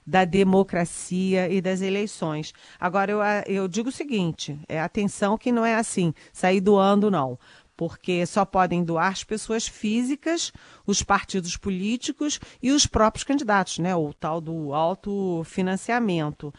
da 0.06 0.24
democracia 0.24 1.50
e 1.52 1.60
das 1.62 1.82
eleições. 1.82 2.54
Agora, 2.80 3.12
eu, 3.12 3.20
eu 3.48 3.68
digo 3.68 3.90
o 3.90 3.92
seguinte: 3.92 4.60
é 4.68 4.80
atenção 4.80 5.38
que 5.38 5.52
não 5.52 5.66
é 5.66 5.76
assim, 5.76 6.14
sair 6.32 6.62
doando, 6.62 7.10
não. 7.10 7.40
Porque 7.78 8.26
só 8.26 8.46
podem 8.46 8.84
doar 8.84 9.12
as 9.12 9.24
pessoas 9.24 9.68
físicas, 9.68 10.52
os 10.86 11.04
partidos 11.04 11.58
políticos 11.58 12.40
e 12.62 12.72
os 12.72 12.86
próprios 12.86 13.24
candidatos, 13.24 13.80
né? 13.80 13.96
O 13.96 14.14
tal 14.14 14.40
do 14.40 14.74
autofinanciamento. 14.74 16.54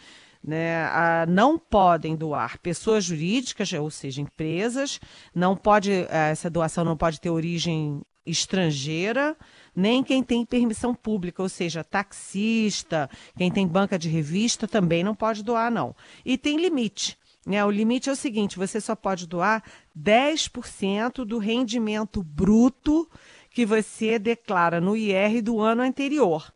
Né, 0.44 0.86
não 1.26 1.58
podem 1.58 2.14
doar 2.14 2.60
pessoas 2.60 3.02
jurídicas, 3.02 3.72
ou 3.72 3.90
seja, 3.90 4.22
empresas, 4.22 5.00
não 5.34 5.56
pode, 5.56 5.90
essa 6.08 6.48
doação 6.48 6.84
não 6.84 6.96
pode 6.96 7.20
ter 7.20 7.30
origem 7.30 8.00
estrangeira, 8.24 9.36
nem 9.74 10.04
quem 10.04 10.22
tem 10.22 10.44
permissão 10.44 10.94
pública, 10.94 11.42
ou 11.42 11.48
seja, 11.48 11.82
taxista, 11.82 13.10
quem 13.36 13.50
tem 13.50 13.66
banca 13.66 13.98
de 13.98 14.08
revista 14.08 14.68
também 14.68 15.02
não 15.02 15.14
pode 15.14 15.42
doar, 15.42 15.70
não. 15.70 15.94
E 16.24 16.38
tem 16.38 16.56
limite. 16.60 17.18
Né? 17.46 17.64
O 17.64 17.70
limite 17.70 18.10
é 18.10 18.12
o 18.12 18.16
seguinte: 18.16 18.58
você 18.58 18.80
só 18.80 18.96
pode 18.96 19.26
doar 19.26 19.62
10% 19.96 21.24
do 21.24 21.38
rendimento 21.38 22.22
bruto 22.22 23.08
que 23.50 23.64
você 23.64 24.18
declara 24.18 24.80
no 24.80 24.96
IR 24.96 25.40
do 25.40 25.60
ano 25.60 25.82
anterior. 25.82 26.52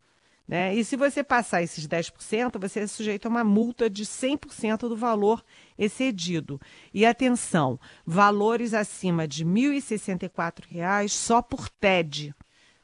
Né? 0.46 0.74
E 0.74 0.84
se 0.84 0.96
você 0.96 1.22
passar 1.22 1.62
esses 1.62 1.86
10%, 1.86 2.60
você 2.60 2.80
é 2.80 2.86
sujeito 2.88 3.26
a 3.26 3.28
uma 3.28 3.44
multa 3.44 3.88
de 3.88 4.04
100% 4.04 4.80
do 4.80 4.96
valor 4.96 5.44
excedido. 5.78 6.60
E 6.92 7.06
atenção, 7.06 7.78
valores 8.04 8.74
acima 8.74 9.28
de 9.28 9.44
R$ 9.44 9.50
1.064 9.50 11.08
só 11.08 11.40
por 11.40 11.68
TED 11.68 12.34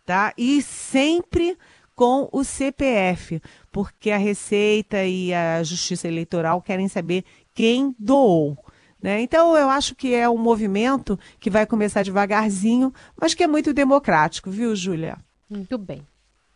tá? 0.07 0.33
E 0.39 0.63
sempre 0.63 1.59
com 1.95 2.29
o 2.31 2.45
CPF, 2.45 3.43
porque 3.73 4.11
a 4.11 4.17
Receita 4.17 5.05
e 5.05 5.35
a 5.35 5.63
Justiça 5.63 6.07
Eleitoral 6.07 6.63
querem 6.63 6.89
saber 6.89 7.25
quem 7.57 7.93
doou. 7.99 8.57
Né? 9.03 9.21
Então, 9.21 9.57
eu 9.57 9.69
acho 9.69 9.97
que 9.97 10.15
é 10.15 10.29
um 10.29 10.39
movimento 10.39 11.19
que 11.41 11.51
vai 11.51 11.67
começar 11.67 12.05
devagarzinho, 12.05 12.95
mas 13.21 13.35
que 13.35 13.43
é 13.43 13.47
muito 13.49 13.73
democrático, 13.73 14.49
viu, 14.49 14.77
Júlia? 14.77 15.19
Muito 15.51 15.77
bem. 15.77 16.07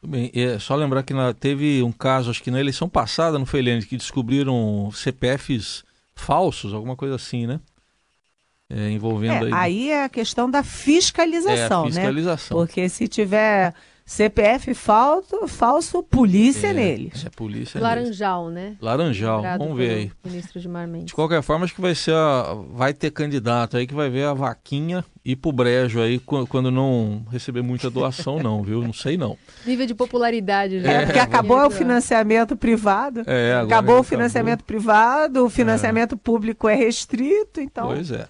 Muito 0.03 0.13
bem. 0.13 0.31
É 0.33 0.59
só 0.61 0.77
lembrar 0.77 1.03
que 1.03 1.13
na, 1.13 1.35
teve 1.35 1.83
um 1.83 1.91
caso, 1.91 2.31
acho 2.31 2.43
que 2.43 2.51
na 2.53 2.61
eleição 2.61 2.89
passada, 2.89 3.39
não 3.39 3.47
foi, 3.47 3.61
Helene, 3.61 3.85
que 3.85 3.97
descobriram 3.97 4.89
CPFs 4.93 5.83
falsos, 6.15 6.73
alguma 6.73 6.95
coisa 6.95 7.17
assim, 7.17 7.47
né? 7.47 7.61
é, 8.71 8.89
envolvendo 8.91 9.47
é, 9.47 9.49
aí. 9.49 9.53
Aí 9.53 9.91
é 9.91 10.05
a 10.05 10.09
questão 10.09 10.49
da 10.49 10.63
fiscalização, 10.63 11.87
é, 11.87 11.87
fiscalização. 11.89 12.57
né? 12.57 12.65
Porque 12.65 12.89
se 12.89 13.09
tiver 13.09 13.75
CPF 14.11 14.75
falso, 14.75 15.47
falso 15.47 16.03
polícia 16.03 16.67
é, 16.67 16.73
nele. 16.73 17.13
É 17.25 17.31
polícia 17.31 17.81
Laranjal, 17.81 18.51
né? 18.51 18.75
Laranjal, 18.83 19.37
Lembrado 19.37 19.59
vamos 19.61 19.77
ver 19.77 19.91
aí. 19.91 20.13
Ministro 20.25 20.61
de 20.61 20.69
Mendes. 20.69 21.05
De 21.05 21.15
qualquer 21.15 21.41
forma, 21.43 21.65
acho 21.65 21.77
que 21.77 21.81
vai 21.81 21.95
ser 21.95 22.13
a, 22.13 22.57
vai 22.73 22.93
ter 22.93 23.13
candidato 23.13 23.77
aí 23.77 23.87
que 23.87 23.95
vai 23.95 24.11
ver 24.11 24.25
a 24.25 24.35
vaquinha 24.35 25.05
ir 25.25 25.37
pro 25.37 25.53
brejo 25.53 26.01
aí 26.01 26.19
quando 26.19 26.73
não 26.73 27.25
receber 27.31 27.63
muita 27.63 27.89
doação 27.89 28.43
não, 28.43 28.65
viu? 28.65 28.83
Não 28.83 28.93
sei 28.93 29.17
não. 29.17 29.39
Nível 29.65 29.87
de 29.87 29.95
popularidade 29.95 30.81
já. 30.81 30.91
É, 30.91 31.05
porque 31.07 31.19
acabou 31.21 31.65
o 31.67 31.71
financiamento 31.71 32.57
privado. 32.57 33.23
É, 33.29 33.61
acabou 33.63 34.01
o 34.01 34.03
financiamento 34.03 34.63
acabou. 34.63 34.67
privado, 34.67 35.45
o 35.45 35.49
financiamento 35.49 36.17
é. 36.17 36.19
público 36.19 36.69
é 36.69 36.75
restrito, 36.75 37.61
então. 37.61 37.87
Pois 37.87 38.11
é. 38.11 38.27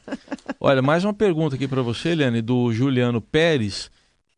Olha, 0.60 0.82
mais 0.82 1.06
uma 1.06 1.14
pergunta 1.14 1.54
aqui 1.54 1.66
para 1.66 1.80
você, 1.80 2.10
Eliane, 2.10 2.42
do 2.42 2.70
Juliano 2.70 3.22
Pérez. 3.22 3.90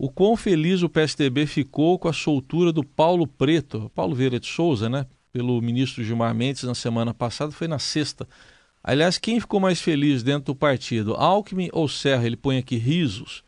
O 0.02 0.10
quão 0.10 0.36
feliz 0.36 0.82
o 0.82 0.88
PSDB 0.88 1.46
ficou 1.46 1.96
com 1.96 2.08
a 2.08 2.12
soltura 2.12 2.72
do 2.72 2.82
Paulo 2.82 3.24
Preto, 3.24 3.88
Paulo 3.94 4.16
Vieira 4.16 4.40
de 4.40 4.48
Souza, 4.48 4.88
né? 4.90 5.06
Pelo 5.30 5.62
ministro 5.62 6.02
Gilmar 6.02 6.34
Mendes 6.34 6.64
na 6.64 6.74
semana 6.74 7.14
passada, 7.14 7.52
foi 7.52 7.68
na 7.68 7.78
sexta. 7.78 8.28
Aliás, 8.82 9.16
quem 9.16 9.38
ficou 9.38 9.60
mais 9.60 9.80
feliz 9.80 10.24
dentro 10.24 10.46
do 10.46 10.56
partido, 10.56 11.14
Alckmin 11.14 11.68
ou 11.72 11.86
Serra? 11.86 12.26
Ele 12.26 12.36
põe 12.36 12.58
aqui 12.58 12.78
risos. 12.78 13.44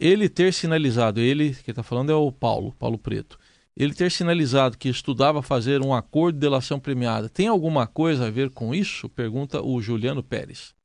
Ele 0.00 0.30
ter 0.30 0.54
sinalizado, 0.54 1.20
ele, 1.20 1.54
que 1.62 1.72
está 1.72 1.82
falando 1.82 2.10
é 2.10 2.14
o 2.14 2.32
Paulo, 2.32 2.74
Paulo 2.78 2.96
Preto, 2.96 3.38
ele 3.76 3.92
ter 3.92 4.10
sinalizado 4.10 4.78
que 4.78 4.88
estudava 4.88 5.42
fazer 5.42 5.82
um 5.82 5.92
acordo 5.92 6.36
de 6.36 6.40
delação 6.40 6.80
premiada, 6.80 7.28
tem 7.28 7.48
alguma 7.48 7.86
coisa 7.86 8.28
a 8.28 8.30
ver 8.30 8.48
com 8.48 8.74
isso? 8.74 9.10
Pergunta 9.10 9.60
o 9.60 9.78
Juliano 9.82 10.22
Pérez. 10.22 10.77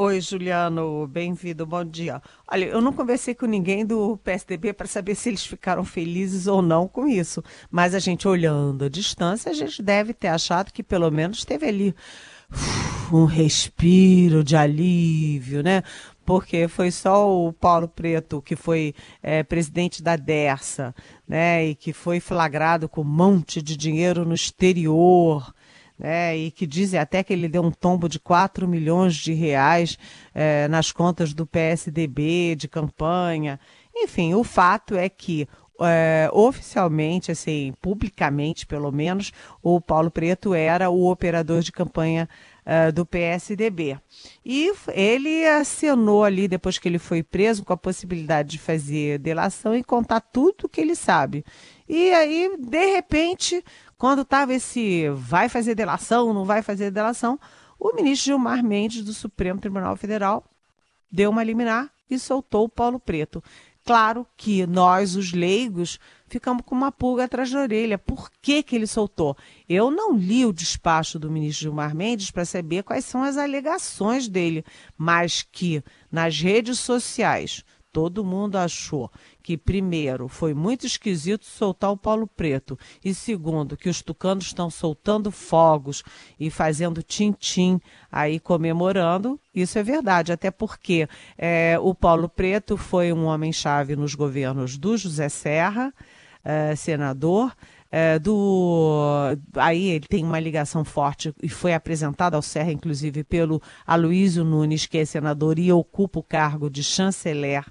Oi, 0.00 0.20
Juliano, 0.20 1.08
bem-vindo, 1.08 1.66
bom 1.66 1.84
dia. 1.84 2.22
Olha, 2.46 2.66
eu 2.66 2.80
não 2.80 2.92
conversei 2.92 3.34
com 3.34 3.46
ninguém 3.46 3.84
do 3.84 4.16
PSDB 4.18 4.72
para 4.72 4.86
saber 4.86 5.16
se 5.16 5.28
eles 5.28 5.44
ficaram 5.44 5.84
felizes 5.84 6.46
ou 6.46 6.62
não 6.62 6.86
com 6.86 7.08
isso, 7.08 7.42
mas 7.68 7.96
a 7.96 7.98
gente 7.98 8.28
olhando 8.28 8.84
a 8.84 8.88
distância, 8.88 9.50
a 9.50 9.52
gente 9.52 9.82
deve 9.82 10.14
ter 10.14 10.28
achado 10.28 10.72
que 10.72 10.84
pelo 10.84 11.10
menos 11.10 11.44
teve 11.44 11.66
ali 11.66 11.96
um 13.12 13.24
respiro 13.24 14.44
de 14.44 14.54
alívio, 14.54 15.64
né? 15.64 15.82
Porque 16.24 16.68
foi 16.68 16.92
só 16.92 17.28
o 17.28 17.52
Paulo 17.52 17.88
Preto, 17.88 18.40
que 18.40 18.54
foi 18.54 18.94
é, 19.20 19.42
presidente 19.42 20.00
da 20.00 20.14
DERSA, 20.14 20.94
né? 21.26 21.66
E 21.66 21.74
que 21.74 21.92
foi 21.92 22.20
flagrado 22.20 22.88
com 22.88 23.00
um 23.00 23.04
monte 23.04 23.60
de 23.60 23.76
dinheiro 23.76 24.24
no 24.24 24.34
exterior 24.34 25.52
né, 25.98 26.36
e 26.36 26.50
que 26.50 26.66
dizem 26.66 27.00
até 27.00 27.22
que 27.22 27.32
ele 27.32 27.48
deu 27.48 27.62
um 27.62 27.70
tombo 27.70 28.08
de 28.08 28.20
4 28.20 28.68
milhões 28.68 29.14
de 29.14 29.32
reais 29.32 29.98
é, 30.34 30.68
nas 30.68 30.92
contas 30.92 31.34
do 31.34 31.46
PSDB 31.46 32.54
de 32.56 32.68
campanha. 32.68 33.58
Enfim, 33.94 34.34
o 34.34 34.44
fato 34.44 34.94
é 34.94 35.08
que 35.08 35.48
é, 35.80 36.28
oficialmente, 36.32 37.30
assim, 37.30 37.72
publicamente 37.80 38.66
pelo 38.66 38.90
menos, 38.90 39.32
o 39.62 39.80
Paulo 39.80 40.10
Preto 40.10 40.54
era 40.54 40.90
o 40.90 41.10
operador 41.10 41.60
de 41.60 41.70
campanha 41.70 42.28
uh, 42.66 42.92
do 42.92 43.06
PSDB. 43.06 43.98
E 44.44 44.72
ele 44.88 45.46
acionou 45.46 46.24
ali, 46.24 46.48
depois 46.48 46.78
que 46.78 46.88
ele 46.88 46.98
foi 46.98 47.22
preso, 47.22 47.64
com 47.64 47.72
a 47.72 47.76
possibilidade 47.76 48.50
de 48.50 48.58
fazer 48.58 49.18
delação 49.18 49.74
e 49.74 49.84
contar 49.84 50.20
tudo 50.20 50.64
o 50.64 50.68
que 50.68 50.80
ele 50.80 50.94
sabe. 50.94 51.44
E 51.88 52.12
aí, 52.12 52.56
de 52.58 52.86
repente, 52.86 53.64
quando 53.98 54.22
estava 54.22 54.54
esse 54.54 55.10
vai 55.10 55.48
fazer 55.48 55.74
delação, 55.74 56.32
não 56.32 56.44
vai 56.44 56.62
fazer 56.62 56.90
delação, 56.90 57.38
o 57.78 57.92
ministro 57.94 58.26
Gilmar 58.26 58.62
Mendes, 58.62 59.04
do 59.04 59.12
Supremo 59.12 59.60
Tribunal 59.60 59.96
Federal, 59.96 60.44
deu 61.10 61.30
uma 61.30 61.42
liminar 61.42 61.90
e 62.08 62.18
soltou 62.18 62.64
o 62.64 62.68
Paulo 62.68 63.00
Preto. 63.00 63.42
Claro 63.84 64.26
que 64.36 64.66
nós, 64.66 65.16
os 65.16 65.32
leigos, 65.32 65.98
ficamos 66.26 66.62
com 66.64 66.74
uma 66.74 66.92
pulga 66.92 67.24
atrás 67.24 67.50
da 67.50 67.60
orelha. 67.60 67.98
Por 67.98 68.30
que, 68.42 68.62
que 68.62 68.76
ele 68.76 68.86
soltou? 68.86 69.36
Eu 69.68 69.90
não 69.90 70.14
li 70.14 70.44
o 70.44 70.52
despacho 70.52 71.18
do 71.18 71.30
ministro 71.30 71.62
Gilmar 71.62 71.94
Mendes 71.94 72.30
para 72.30 72.44
saber 72.44 72.82
quais 72.82 73.04
são 73.04 73.22
as 73.22 73.36
alegações 73.36 74.28
dele, 74.28 74.64
mas 74.96 75.42
que 75.42 75.82
nas 76.12 76.38
redes 76.38 76.78
sociais 76.78 77.64
todo 77.92 78.24
mundo 78.24 78.56
achou 78.56 79.10
que, 79.42 79.56
primeiro, 79.56 80.28
foi 80.28 80.54
muito 80.54 80.86
esquisito 80.86 81.44
soltar 81.44 81.90
o 81.90 81.96
Paulo 81.96 82.26
Preto, 82.26 82.78
e 83.04 83.14
segundo, 83.14 83.76
que 83.76 83.88
os 83.88 84.02
tucanos 84.02 84.46
estão 84.46 84.70
soltando 84.70 85.30
fogos 85.30 86.02
e 86.38 86.50
fazendo 86.50 87.02
tim-tim 87.02 87.80
aí 88.10 88.38
comemorando, 88.38 89.40
isso 89.54 89.78
é 89.78 89.82
verdade, 89.82 90.32
até 90.32 90.50
porque 90.50 91.08
é, 91.36 91.78
o 91.80 91.94
Paulo 91.94 92.28
Preto 92.28 92.76
foi 92.76 93.12
um 93.12 93.24
homem-chave 93.24 93.96
nos 93.96 94.14
governos 94.14 94.76
do 94.76 94.96
José 94.96 95.28
Serra, 95.28 95.92
é, 96.44 96.74
senador. 96.76 97.52
É, 97.90 98.18
do 98.18 99.34
aí 99.56 99.88
ele 99.88 100.06
tem 100.06 100.22
uma 100.22 100.38
ligação 100.38 100.84
forte 100.84 101.34
e 101.42 101.48
foi 101.48 101.72
apresentado 101.72 102.34
ao 102.34 102.42
Serra, 102.42 102.70
inclusive, 102.70 103.24
pelo 103.24 103.62
Aloysio 103.86 104.44
Nunes, 104.44 104.84
que 104.84 104.98
é 104.98 105.04
senador 105.06 105.58
e 105.58 105.72
ocupa 105.72 106.18
o 106.18 106.22
cargo 106.22 106.68
de 106.68 106.84
chanceler 106.84 107.64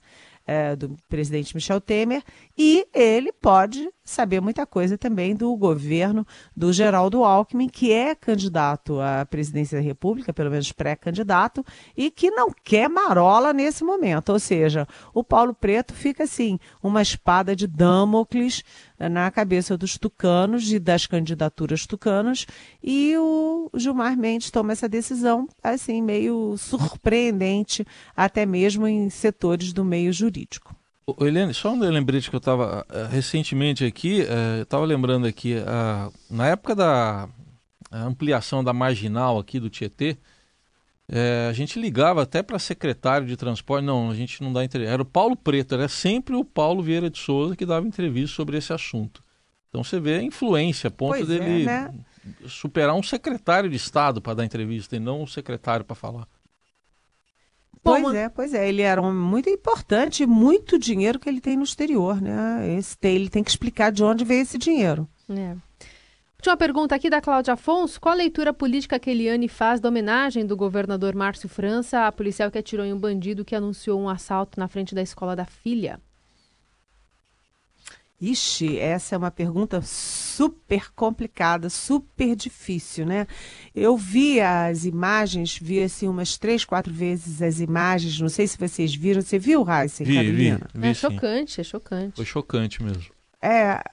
é, 0.48 0.76
do 0.76 0.96
presidente 1.10 1.54
Michel 1.54 1.82
Temer, 1.82 2.24
e 2.58 2.88
ele 2.94 3.32
pode 3.34 3.90
saber 4.08 4.40
muita 4.40 4.66
coisa 4.66 4.98
também 4.98 5.36
do 5.36 5.54
governo 5.56 6.26
do 6.56 6.72
Geraldo 6.72 7.24
Alckmin, 7.26 7.68
que 7.68 7.92
é 7.92 8.16
candidato 8.16 9.02
à 9.02 9.26
presidência 9.26 9.78
da 9.78 9.84
República, 9.84 10.34
pelo 10.34 10.50
menos 10.50 10.72
pré-candidato, 10.72 11.64
e 11.96 12.10
que 12.10 12.32
não 12.32 12.50
quer 12.64 12.90
marola 12.90 13.52
nesse 13.52 13.84
momento. 13.84 14.30
Ou 14.30 14.40
seja, 14.40 14.88
o 15.14 15.24
Paulo 15.24 15.54
Preto 15.54 15.94
fica 15.94 16.24
assim, 16.24 16.58
uma 16.82 17.02
espada 17.02 17.54
de 17.54 17.68
Damocles 17.68 18.64
na 18.98 19.30
cabeça 19.30 19.78
dos 19.78 19.98
tucanos 19.98 20.72
e 20.72 20.80
das 20.80 21.06
candidaturas 21.06 21.86
tucanos, 21.86 22.48
e 22.82 23.16
o 23.18 23.70
Gilmar 23.76 24.18
Mendes 24.18 24.50
toma 24.50 24.72
essa 24.72 24.88
decisão, 24.88 25.48
assim, 25.62 26.02
meio 26.02 26.56
surpreendente, 26.58 27.86
até 28.16 28.46
mesmo 28.46 28.88
em 28.88 29.10
setores 29.10 29.74
do 29.74 29.84
meio 29.84 30.14
jurídico. 30.14 30.74
Ô, 31.10 31.26
Helene, 31.26 31.54
só 31.54 31.72
um 31.72 31.80
lembrete 31.80 32.30
que 32.30 32.36
eu 32.36 32.40
estava 32.40 32.86
uh, 32.90 33.08
recentemente 33.10 33.86
aqui, 33.86 34.24
uh, 34.24 34.58
eu 34.58 34.64
estava 34.64 34.84
lembrando 34.84 35.26
aqui, 35.26 35.56
uh, 35.56 36.14
na 36.30 36.48
época 36.48 36.76
da 36.76 37.30
ampliação 37.90 38.62
da 38.62 38.74
marginal 38.74 39.40
aqui 39.40 39.58
do 39.58 39.70
Tietê, 39.70 40.18
a 41.50 41.54
gente 41.54 41.80
ligava 41.80 42.22
até 42.22 42.44
para 42.44 42.60
secretário 42.60 43.26
de 43.26 43.38
transporte, 43.38 43.86
não, 43.86 44.12
a 44.12 44.14
gente 44.14 44.44
não 44.44 44.52
dá 44.52 44.66
entrevista, 44.66 44.94
era 44.94 45.02
o 45.02 45.06
Paulo 45.06 45.38
Preto, 45.38 45.76
era 45.76 45.88
sempre 45.88 46.36
o 46.36 46.44
Paulo 46.44 46.84
Vieira 46.84 47.10
de 47.10 47.18
Souza 47.18 47.56
que 47.56 47.66
dava 47.66 47.88
entrevista 47.88 48.36
sobre 48.36 48.58
esse 48.58 48.74
assunto. 48.74 49.24
Então 49.70 49.86
você 49.86 50.02
vê 50.02 50.16
a 50.16 50.22
influência, 50.22 50.90
a 50.90 50.92
ponto 50.92 51.16
pois 51.16 51.26
dele 51.26 51.62
é, 51.62 51.66
né? 51.66 51.94
superar 52.46 52.94
um 52.94 53.02
secretário 53.02 53.70
de 53.70 53.78
Estado 53.78 54.22
para 54.22 54.34
dar 54.34 54.44
entrevista 54.44 54.98
e 54.98 55.00
não 55.00 55.22
um 55.22 55.28
secretário 55.28 55.86
para 55.86 55.96
falar. 55.96 56.28
Pois 57.88 58.16
é, 58.16 58.30
pois 58.30 58.54
é. 58.54 58.68
Ele 58.68 58.82
era 58.82 59.02
um 59.02 59.14
muito 59.14 59.50
importante, 59.50 60.26
muito 60.26 60.78
dinheiro 60.78 61.20
que 61.20 61.30
ele 61.30 61.42
tem 61.42 61.58
no 61.58 61.64
exterior, 61.64 62.22
né? 62.22 62.76
Esse, 62.78 62.98
ele 63.04 63.30
tem 63.30 63.44
que 63.44 63.50
explicar 63.50 63.92
de 63.92 64.04
onde 64.04 64.24
veio 64.24 64.42
esse 64.42 64.58
dinheiro. 64.58 65.08
É. 65.30 65.56
Última 66.38 66.56
pergunta 66.56 66.96
aqui 66.96 67.10
da 67.10 67.20
Cláudia 67.20 67.56
Afonso. 67.56 68.00
Qual 68.00 68.14
a 68.14 68.18
leitura 68.18 68.54
política 68.54 69.00
que 69.00 69.10
Eliane 69.10 69.48
faz 69.48 69.80
da 69.80 69.90
homenagem 69.90 70.46
do 70.46 70.56
governador 70.56 71.16
Márcio 71.16 71.50
França 71.50 72.06
a 72.06 72.12
policial 72.12 72.52
que 72.52 72.60
atirou 72.60 72.86
em 72.86 72.94
um 72.94 73.00
bandido 73.00 73.44
que 73.44 73.56
anunciou 73.56 74.00
um 74.00 74.08
assalto 74.08 74.60
na 74.60 74.68
frente 74.68 74.94
da 74.94 75.02
escola 75.02 75.36
da 75.36 75.46
filha? 75.46 76.00
Ixi, 78.20 78.80
essa 78.80 79.14
é 79.14 79.18
uma 79.18 79.30
pergunta 79.30 79.80
super 79.84 80.92
complicada, 80.94 81.70
super 81.70 82.36
difícil, 82.36 83.06
né? 83.06 83.28
Eu 83.76 83.96
vi 83.96 84.42
as 84.42 84.86
imagens, 84.86 85.60
vi 85.62 85.84
assim 85.84 86.08
umas 86.08 86.36
três, 86.36 86.66
quatro 86.66 86.92
vezes 86.92 87.44
as 87.44 87.60
imagens, 87.60 88.20
não 88.20 88.30
sei 88.30 88.48
se 88.48 88.58
vocês 88.58 88.96
viram. 88.96 89.22
Você 89.22 89.38
viu, 89.38 89.62
Raíssa 89.62 90.04
vi, 90.04 90.16
Carolina? 90.16 90.68
Vi, 90.74 90.82
vi, 90.82 90.88
é 90.88 90.94
chocante, 90.96 91.62
é 91.62 91.64
chocante. 91.64 92.16
Foi 92.16 92.26
chocante 92.26 92.82
mesmo. 92.82 93.06
É, 93.40 93.84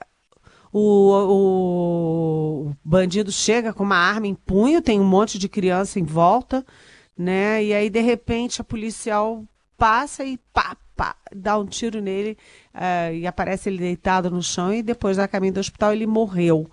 o, 0.73 2.67
o 2.67 2.75
bandido 2.83 3.31
chega 3.31 3.71
com 3.71 3.83
uma 3.83 3.95
arma 3.95 4.25
em 4.25 4.33
punho, 4.33 4.81
tem 4.81 4.99
um 4.99 5.05
monte 5.05 5.37
de 5.37 5.47
criança 5.47 5.99
em 5.99 6.03
volta, 6.03 6.65
né? 7.15 7.63
E 7.63 7.75
aí, 7.75 7.91
de 7.91 8.01
repente, 8.01 8.59
a 8.59 8.63
policial 8.63 9.45
passa 9.77 10.23
e 10.23 10.37
pá, 10.53 10.75
pá, 10.95 11.15
dá 11.33 11.57
um 11.57 11.65
tiro 11.65 12.01
nele 12.01 12.37
uh, 12.73 13.13
e 13.13 13.27
aparece 13.27 13.69
ele 13.69 13.77
deitado 13.77 14.29
no 14.31 14.41
chão 14.41 14.73
e 14.73 14.81
depois, 14.81 15.19
a 15.19 15.27
caminho 15.27 15.53
do 15.53 15.59
hospital, 15.59 15.93
ele 15.93 16.07
morreu. 16.07 16.69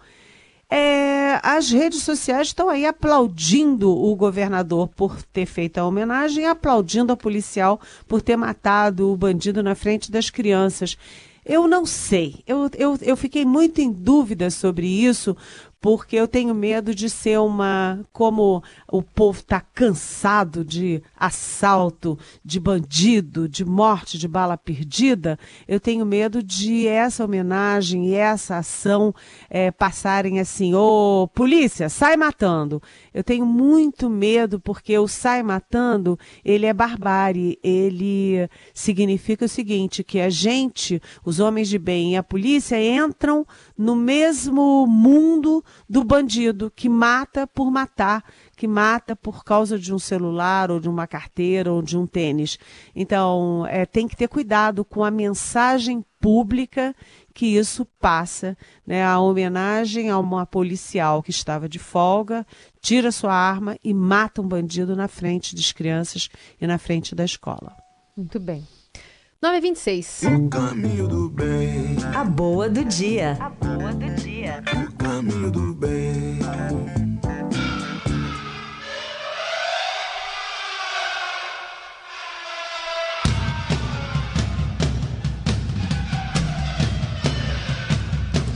É, 0.75 1.39
as 1.43 1.71
redes 1.71 2.03
sociais 2.03 2.49
estão 2.49 2.71
aí 2.71 2.87
aplaudindo 2.87 3.91
o 3.91 4.17
governador 4.17 4.89
por 4.89 5.23
ter 5.25 5.45
feito 5.45 5.77
a 5.77 5.87
homenagem, 5.87 6.47
aplaudindo 6.47 7.13
a 7.13 7.17
policial 7.17 7.79
por 8.09 8.23
ter 8.23 8.37
matado 8.37 9.13
o 9.13 9.17
bandido 9.17 9.63
na 9.63 9.75
frente 9.75 10.11
das 10.11 10.31
crianças. 10.31 10.97
Eu 11.45 11.69
não 11.69 11.85
sei, 11.85 12.43
eu, 12.47 12.71
eu, 12.79 12.99
eu 13.03 13.17
fiquei 13.19 13.45
muito 13.45 13.83
em 13.83 13.93
dúvida 13.93 14.49
sobre 14.49 14.87
isso, 14.87 15.37
porque 15.83 16.15
eu 16.15 16.29
tenho 16.29 16.55
medo 16.55 16.95
de 16.95 17.11
ser 17.11 17.41
uma. 17.41 18.07
Como 18.13 18.63
o 18.91 19.03
povo 19.03 19.41
está 19.41 19.61
cansado 19.61 20.65
de 20.65 21.03
assalto, 21.19 22.17
de 22.45 22.61
bandido, 22.61 23.49
de 23.49 23.65
morte, 23.65 24.17
de 24.17 24.29
bala 24.29 24.57
perdida, 24.57 25.37
eu 25.67 25.81
tenho 25.81 26.07
medo 26.07 26.41
de 26.41 26.87
essa 26.87 27.25
homenagem 27.25 28.11
e 28.11 28.15
essa 28.15 28.59
ação 28.59 29.13
é, 29.51 29.73
passarem 29.73 30.39
assim: 30.39 30.73
ô 30.73 31.29
polícia, 31.35 31.89
sai 31.89 32.17
matando. 32.17 32.81
Eu 33.13 33.25
tenho 33.25 33.45
muito 33.45 34.09
medo, 34.09 34.61
porque 34.61 34.97
o 34.97 35.09
sai 35.09 35.43
matando, 35.43 36.17
ele 36.45 36.65
é 36.65 36.73
barbárie, 36.73 37.59
ele 37.61 38.49
significa 38.73 39.47
o 39.47 39.49
seguinte: 39.49 40.05
que 40.05 40.21
a 40.21 40.31
gente, 40.31 41.03
os 41.25 41.41
homens 41.41 41.69
de 41.69 41.77
bem 41.77 42.13
e 42.13 42.17
a 42.17 42.23
polícia 42.23 42.81
entram 42.81 43.45
no 43.77 43.97
mesmo 43.97 44.87
mundo 44.87 45.65
do 45.89 46.05
bandido 46.05 46.73
que 46.75 46.89
mata 46.89 47.47
por 47.47 47.71
matar, 47.71 48.25
que 48.57 48.67
mata 48.67 49.15
por 49.15 49.45
causa 49.45 49.79
de 49.79 49.93
um 49.93 49.99
celular 49.99 50.71
ou 50.71 50.81
de 50.81 50.89
uma 50.89 51.07
carteira 51.07 51.73
ou 51.73 51.83
de 51.83 51.97
um 51.97 52.07
tênis. 52.07 52.59
Então, 52.95 53.67
é, 53.69 53.85
tem 53.85 54.09
que 54.09 54.17
ter 54.17 54.29
cuidado 54.29 54.85
com 54.85 55.05
a 55.05 55.11
mensagem 55.11 56.05
pública 56.21 56.95
que 57.35 57.47
isso 57.47 57.85
passa, 58.01 58.57
né? 58.87 59.05
A 59.05 59.19
homenagem 59.19 60.11
a 60.11 60.19
uma 60.19 60.47
policial 60.47 61.23
que 61.23 61.31
estava 61.31 61.69
de 61.69 61.79
folga, 61.79 62.47
tira 62.81 63.11
sua 63.11 63.35
arma 63.35 63.77
e 63.83 63.93
mata 63.93 64.41
um 64.41 64.47
bandido 64.47 64.95
na 64.95 65.09
frente 65.09 65.55
das 65.55 65.73
crianças 65.73 66.29
e 66.61 66.67
na 66.67 66.79
frente 66.79 67.15
da 67.15 67.25
escola. 67.25 67.77
Muito 68.17 68.39
bem. 68.39 68.67
9h26. 69.43 70.47
O 70.47 70.49
caminho 70.49 71.09
do 71.09 71.29
bem. 71.29 71.97
A 72.15 72.23
boa 72.23 72.69
do 72.69 72.85
dia. 72.85 73.37
A 73.41 73.51
boa 73.51 73.93
do 73.93 74.15
dia. 74.15 74.32
Caminho 75.23 75.51
do 75.53 75.75
bem. 75.75 76.39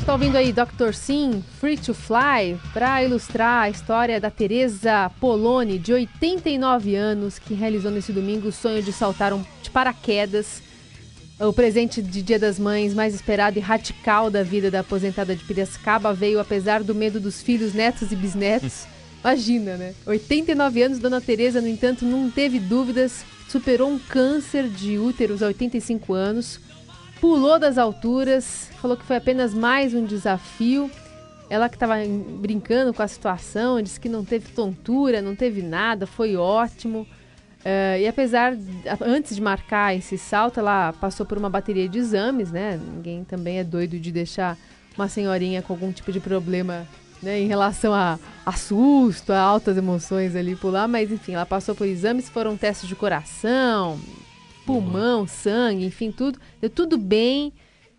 Está 0.01 0.13
ouvindo 0.13 0.37
aí 0.37 0.53
Dr. 0.53 0.93
Sim, 0.93 1.45
Free 1.61 1.77
to 1.77 1.95
Fly, 1.95 2.59
para 2.73 3.03
ilustrar 3.05 3.63
a 3.63 3.71
história 3.71 4.21
da 4.21 4.31
Teresa 4.31 5.11
Poloni, 5.21 5.79
de 5.79 5.93
89 5.93 6.97
anos, 6.97 7.39
que 7.39 7.55
realizou 7.55 7.93
nesse 7.93 8.13
domingo 8.13 8.49
o 8.49 8.53
sonho 8.53 8.83
de 8.83 8.93
saltar 8.93 9.33
um 9.33 9.45
de 9.63 9.71
paraquedas 9.71 10.66
o 11.39 11.53
presente 11.53 12.01
de 12.01 12.23
Dia 12.23 12.39
das 12.39 12.59
Mães 12.59 12.95
mais 12.95 13.15
esperado 13.15 13.59
e 13.59 13.61
radical 13.61 14.31
da 14.31 14.43
vida 14.43 14.71
da 14.71 14.81
aposentada 14.81 15.37
de 15.37 15.45
Piracicaba 15.45 16.15
veio 16.15 16.41
apesar 16.41 16.83
do 16.83 16.95
medo 16.95 17.21
dos 17.21 17.43
filhos, 17.43 17.75
netos 17.75 18.11
e 18.11 18.17
bisnetos. 18.17 18.87
Imagina, 19.23 19.77
né? 19.77 19.95
89 20.07 20.83
anos, 20.83 20.99
Dona 20.99 21.21
Teresa, 21.21 21.61
no 21.61 21.69
entanto, 21.69 22.05
não 22.05 22.31
teve 22.31 22.59
dúvidas, 22.59 23.25
superou 23.49 23.91
um 23.91 23.99
câncer 23.99 24.69
de 24.69 24.99
úteros 24.99 25.43
a 25.43 25.49
85 25.49 26.15
anos, 26.15 26.61
pulou 27.21 27.59
das 27.59 27.77
alturas, 27.77 28.71
falou 28.81 28.97
que 28.97 29.05
foi 29.05 29.17
apenas 29.17 29.53
mais 29.53 29.93
um 29.93 30.05
desafio. 30.05 30.91
Ela 31.51 31.69
que 31.69 31.77
estava 31.77 31.95
brincando 32.41 32.95
com 32.95 33.03
a 33.03 33.09
situação, 33.09 33.83
disse 33.83 34.01
que 34.01 34.09
não 34.09 34.25
teve 34.25 34.53
tontura, 34.53 35.21
não 35.21 35.37
teve 35.37 35.61
nada, 35.61 36.07
foi 36.07 36.37
ótimo. 36.37 37.07
Uh, 37.67 37.99
e 37.99 38.07
apesar, 38.07 38.57
antes 39.01 39.35
de 39.35 39.43
marcar 39.43 39.93
esse 39.93 40.17
salto, 40.17 40.61
ela 40.61 40.93
passou 40.93 41.27
por 41.27 41.37
uma 41.37 41.51
bateria 41.51 41.89
de 41.89 41.99
exames, 41.99 42.53
né? 42.53 42.81
Ninguém 42.95 43.25
também 43.25 43.59
é 43.59 43.65
doido 43.65 43.99
de 43.99 44.13
deixar 44.13 44.57
uma 44.97 45.09
senhorinha 45.09 45.61
com 45.63 45.73
algum 45.73 45.91
tipo 45.91 46.13
de 46.13 46.21
problema 46.21 46.87
né, 47.21 47.41
em 47.41 47.49
relação 47.49 47.93
a, 47.93 48.21
a 48.45 48.53
susto, 48.53 49.33
a 49.33 49.41
altas 49.41 49.77
emoções 49.77 50.37
ali 50.37 50.55
pular, 50.55 50.87
mas 50.87 51.11
enfim, 51.11 51.33
ela 51.33 51.45
passou 51.45 51.75
por 51.75 51.89
exames, 51.89 52.29
foram 52.29 52.57
testes 52.57 52.89
de 52.89 52.95
coração, 52.95 53.99
pulmão, 54.65 55.27
sangue, 55.27 55.87
enfim, 55.87 56.13
tudo. 56.13 56.39
Deu 56.61 56.71
tudo 56.71 56.97
bem. 56.97 57.53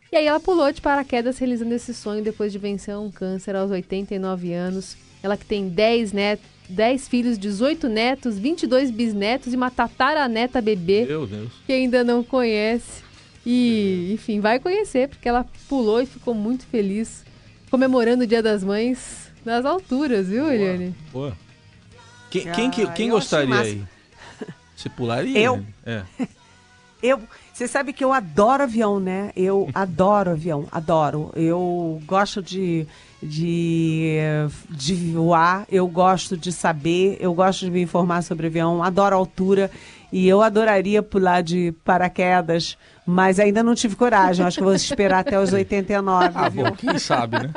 E 0.10 0.16
aí 0.16 0.28
ela 0.28 0.40
pulou 0.40 0.72
de 0.72 0.80
paraquedas 0.80 1.38
realizando 1.40 1.74
esse 1.74 1.94
sonho 1.94 2.24
depois 2.24 2.54
de 2.54 2.58
vencer 2.58 2.98
um 2.98 3.12
câncer 3.12 3.54
aos 3.54 3.70
89 3.70 4.54
anos. 4.54 4.96
Ela 5.22 5.36
que 5.36 5.46
tem 5.46 5.68
10 5.68 6.14
netos 6.14 6.57
10 6.70 7.08
filhos, 7.08 7.38
18 7.38 7.88
netos, 7.88 8.38
22 8.38 8.92
bisnetos 8.92 9.54
e 9.54 9.56
uma 9.56 9.72
tataraneta 9.72 10.62
bebê 10.62 11.06
Meu 11.06 11.26
Deus. 11.26 11.52
que 11.66 11.74
ainda 11.74 12.04
não 12.04 12.24
conhece. 12.24 13.04
E, 13.46 14.12
enfim, 14.14 14.42
vai 14.42 14.60
conhecer, 14.60 15.08
porque 15.08 15.30
ela 15.30 15.46
pulou 15.70 16.02
e 16.02 16.06
ficou 16.06 16.34
muito 16.34 16.66
feliz, 16.66 17.24
comemorando 17.72 18.24
o 18.24 18.28
Dia 18.28 18.44
das 18.44 18.64
Mães 18.64 19.32
nas 19.46 19.66
alturas, 19.66 20.28
viu, 20.28 20.44
boa, 20.44 20.54
Eliane? 20.54 20.96
Boa. 21.14 21.38
Quem, 22.30 22.52
quem, 22.52 22.70
quem, 22.70 22.94
quem 22.94 23.10
gostaria 23.10 23.56
aí? 23.56 23.84
Você 24.76 24.90
pularia? 24.90 25.40
Eu? 25.40 25.66
É. 25.86 26.04
Eu, 27.02 27.22
você 27.54 27.68
sabe 27.68 27.94
que 27.94 28.04
eu 28.04 28.12
adoro 28.12 28.64
avião, 28.64 29.00
né? 29.00 29.32
Eu 29.36 29.70
adoro 29.72 30.32
avião, 30.32 30.68
adoro. 30.72 31.32
Eu 31.36 32.02
gosto 32.08 32.42
de 32.42 32.88
de, 33.22 34.18
de 34.70 34.96
voar, 34.96 35.66
eu 35.72 35.88
gosto 35.88 36.38
de 36.38 36.52
saber, 36.52 37.18
eu 37.20 37.34
gosto 37.34 37.66
de 37.66 37.72
me 37.72 37.82
informar 37.82 38.22
sobre 38.22 38.48
avião, 38.48 38.84
adoro 38.84 39.16
altura 39.16 39.72
e 40.12 40.28
eu 40.28 40.42
adoraria 40.42 41.04
pular 41.04 41.42
de 41.42 41.74
paraquedas, 41.84 42.78
mas 43.06 43.40
ainda 43.40 43.62
não 43.62 43.76
tive 43.76 43.96
coragem. 43.96 44.46
Acho 44.46 44.58
que 44.60 44.64
vou 44.64 44.74
esperar 44.74 45.20
até 45.20 45.40
os 45.40 45.52
89. 45.52 46.32
Ah, 46.34 46.50
viu? 46.50 46.64
bom, 46.66 46.72
quem 46.72 46.98
sabe, 46.98 47.40
né? 47.40 47.52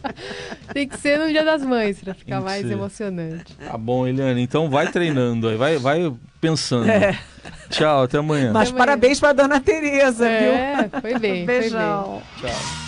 Tem 0.74 0.86
que 0.86 0.98
ser 0.98 1.18
no 1.18 1.28
Dia 1.28 1.44
das 1.44 1.62
Mães 1.62 1.98
para 2.00 2.12
ficar 2.14 2.40
mais 2.40 2.66
ser. 2.66 2.72
emocionante. 2.72 3.54
Tá 3.56 3.78
bom, 3.78 4.06
Eliane. 4.06 4.42
Então 4.42 4.68
vai 4.68 4.90
treinando 4.90 5.48
aí, 5.48 5.56
vai, 5.56 5.78
vai 5.78 6.12
pensando. 6.40 6.90
É. 6.90 7.18
Tchau, 7.70 8.02
até 8.02 8.18
amanhã. 8.18 8.52
Mas 8.52 8.68
até 8.68 8.78
parabéns 8.78 9.18
para 9.18 9.32
dona 9.32 9.60
Tereza, 9.60 10.28
é, 10.28 10.88
viu? 10.88 11.00
Foi 11.00 11.18
bem. 11.18 11.46
Beijão. 11.46 12.22
Foi 12.36 12.50
bem. 12.50 12.52
Tchau. 12.52 12.87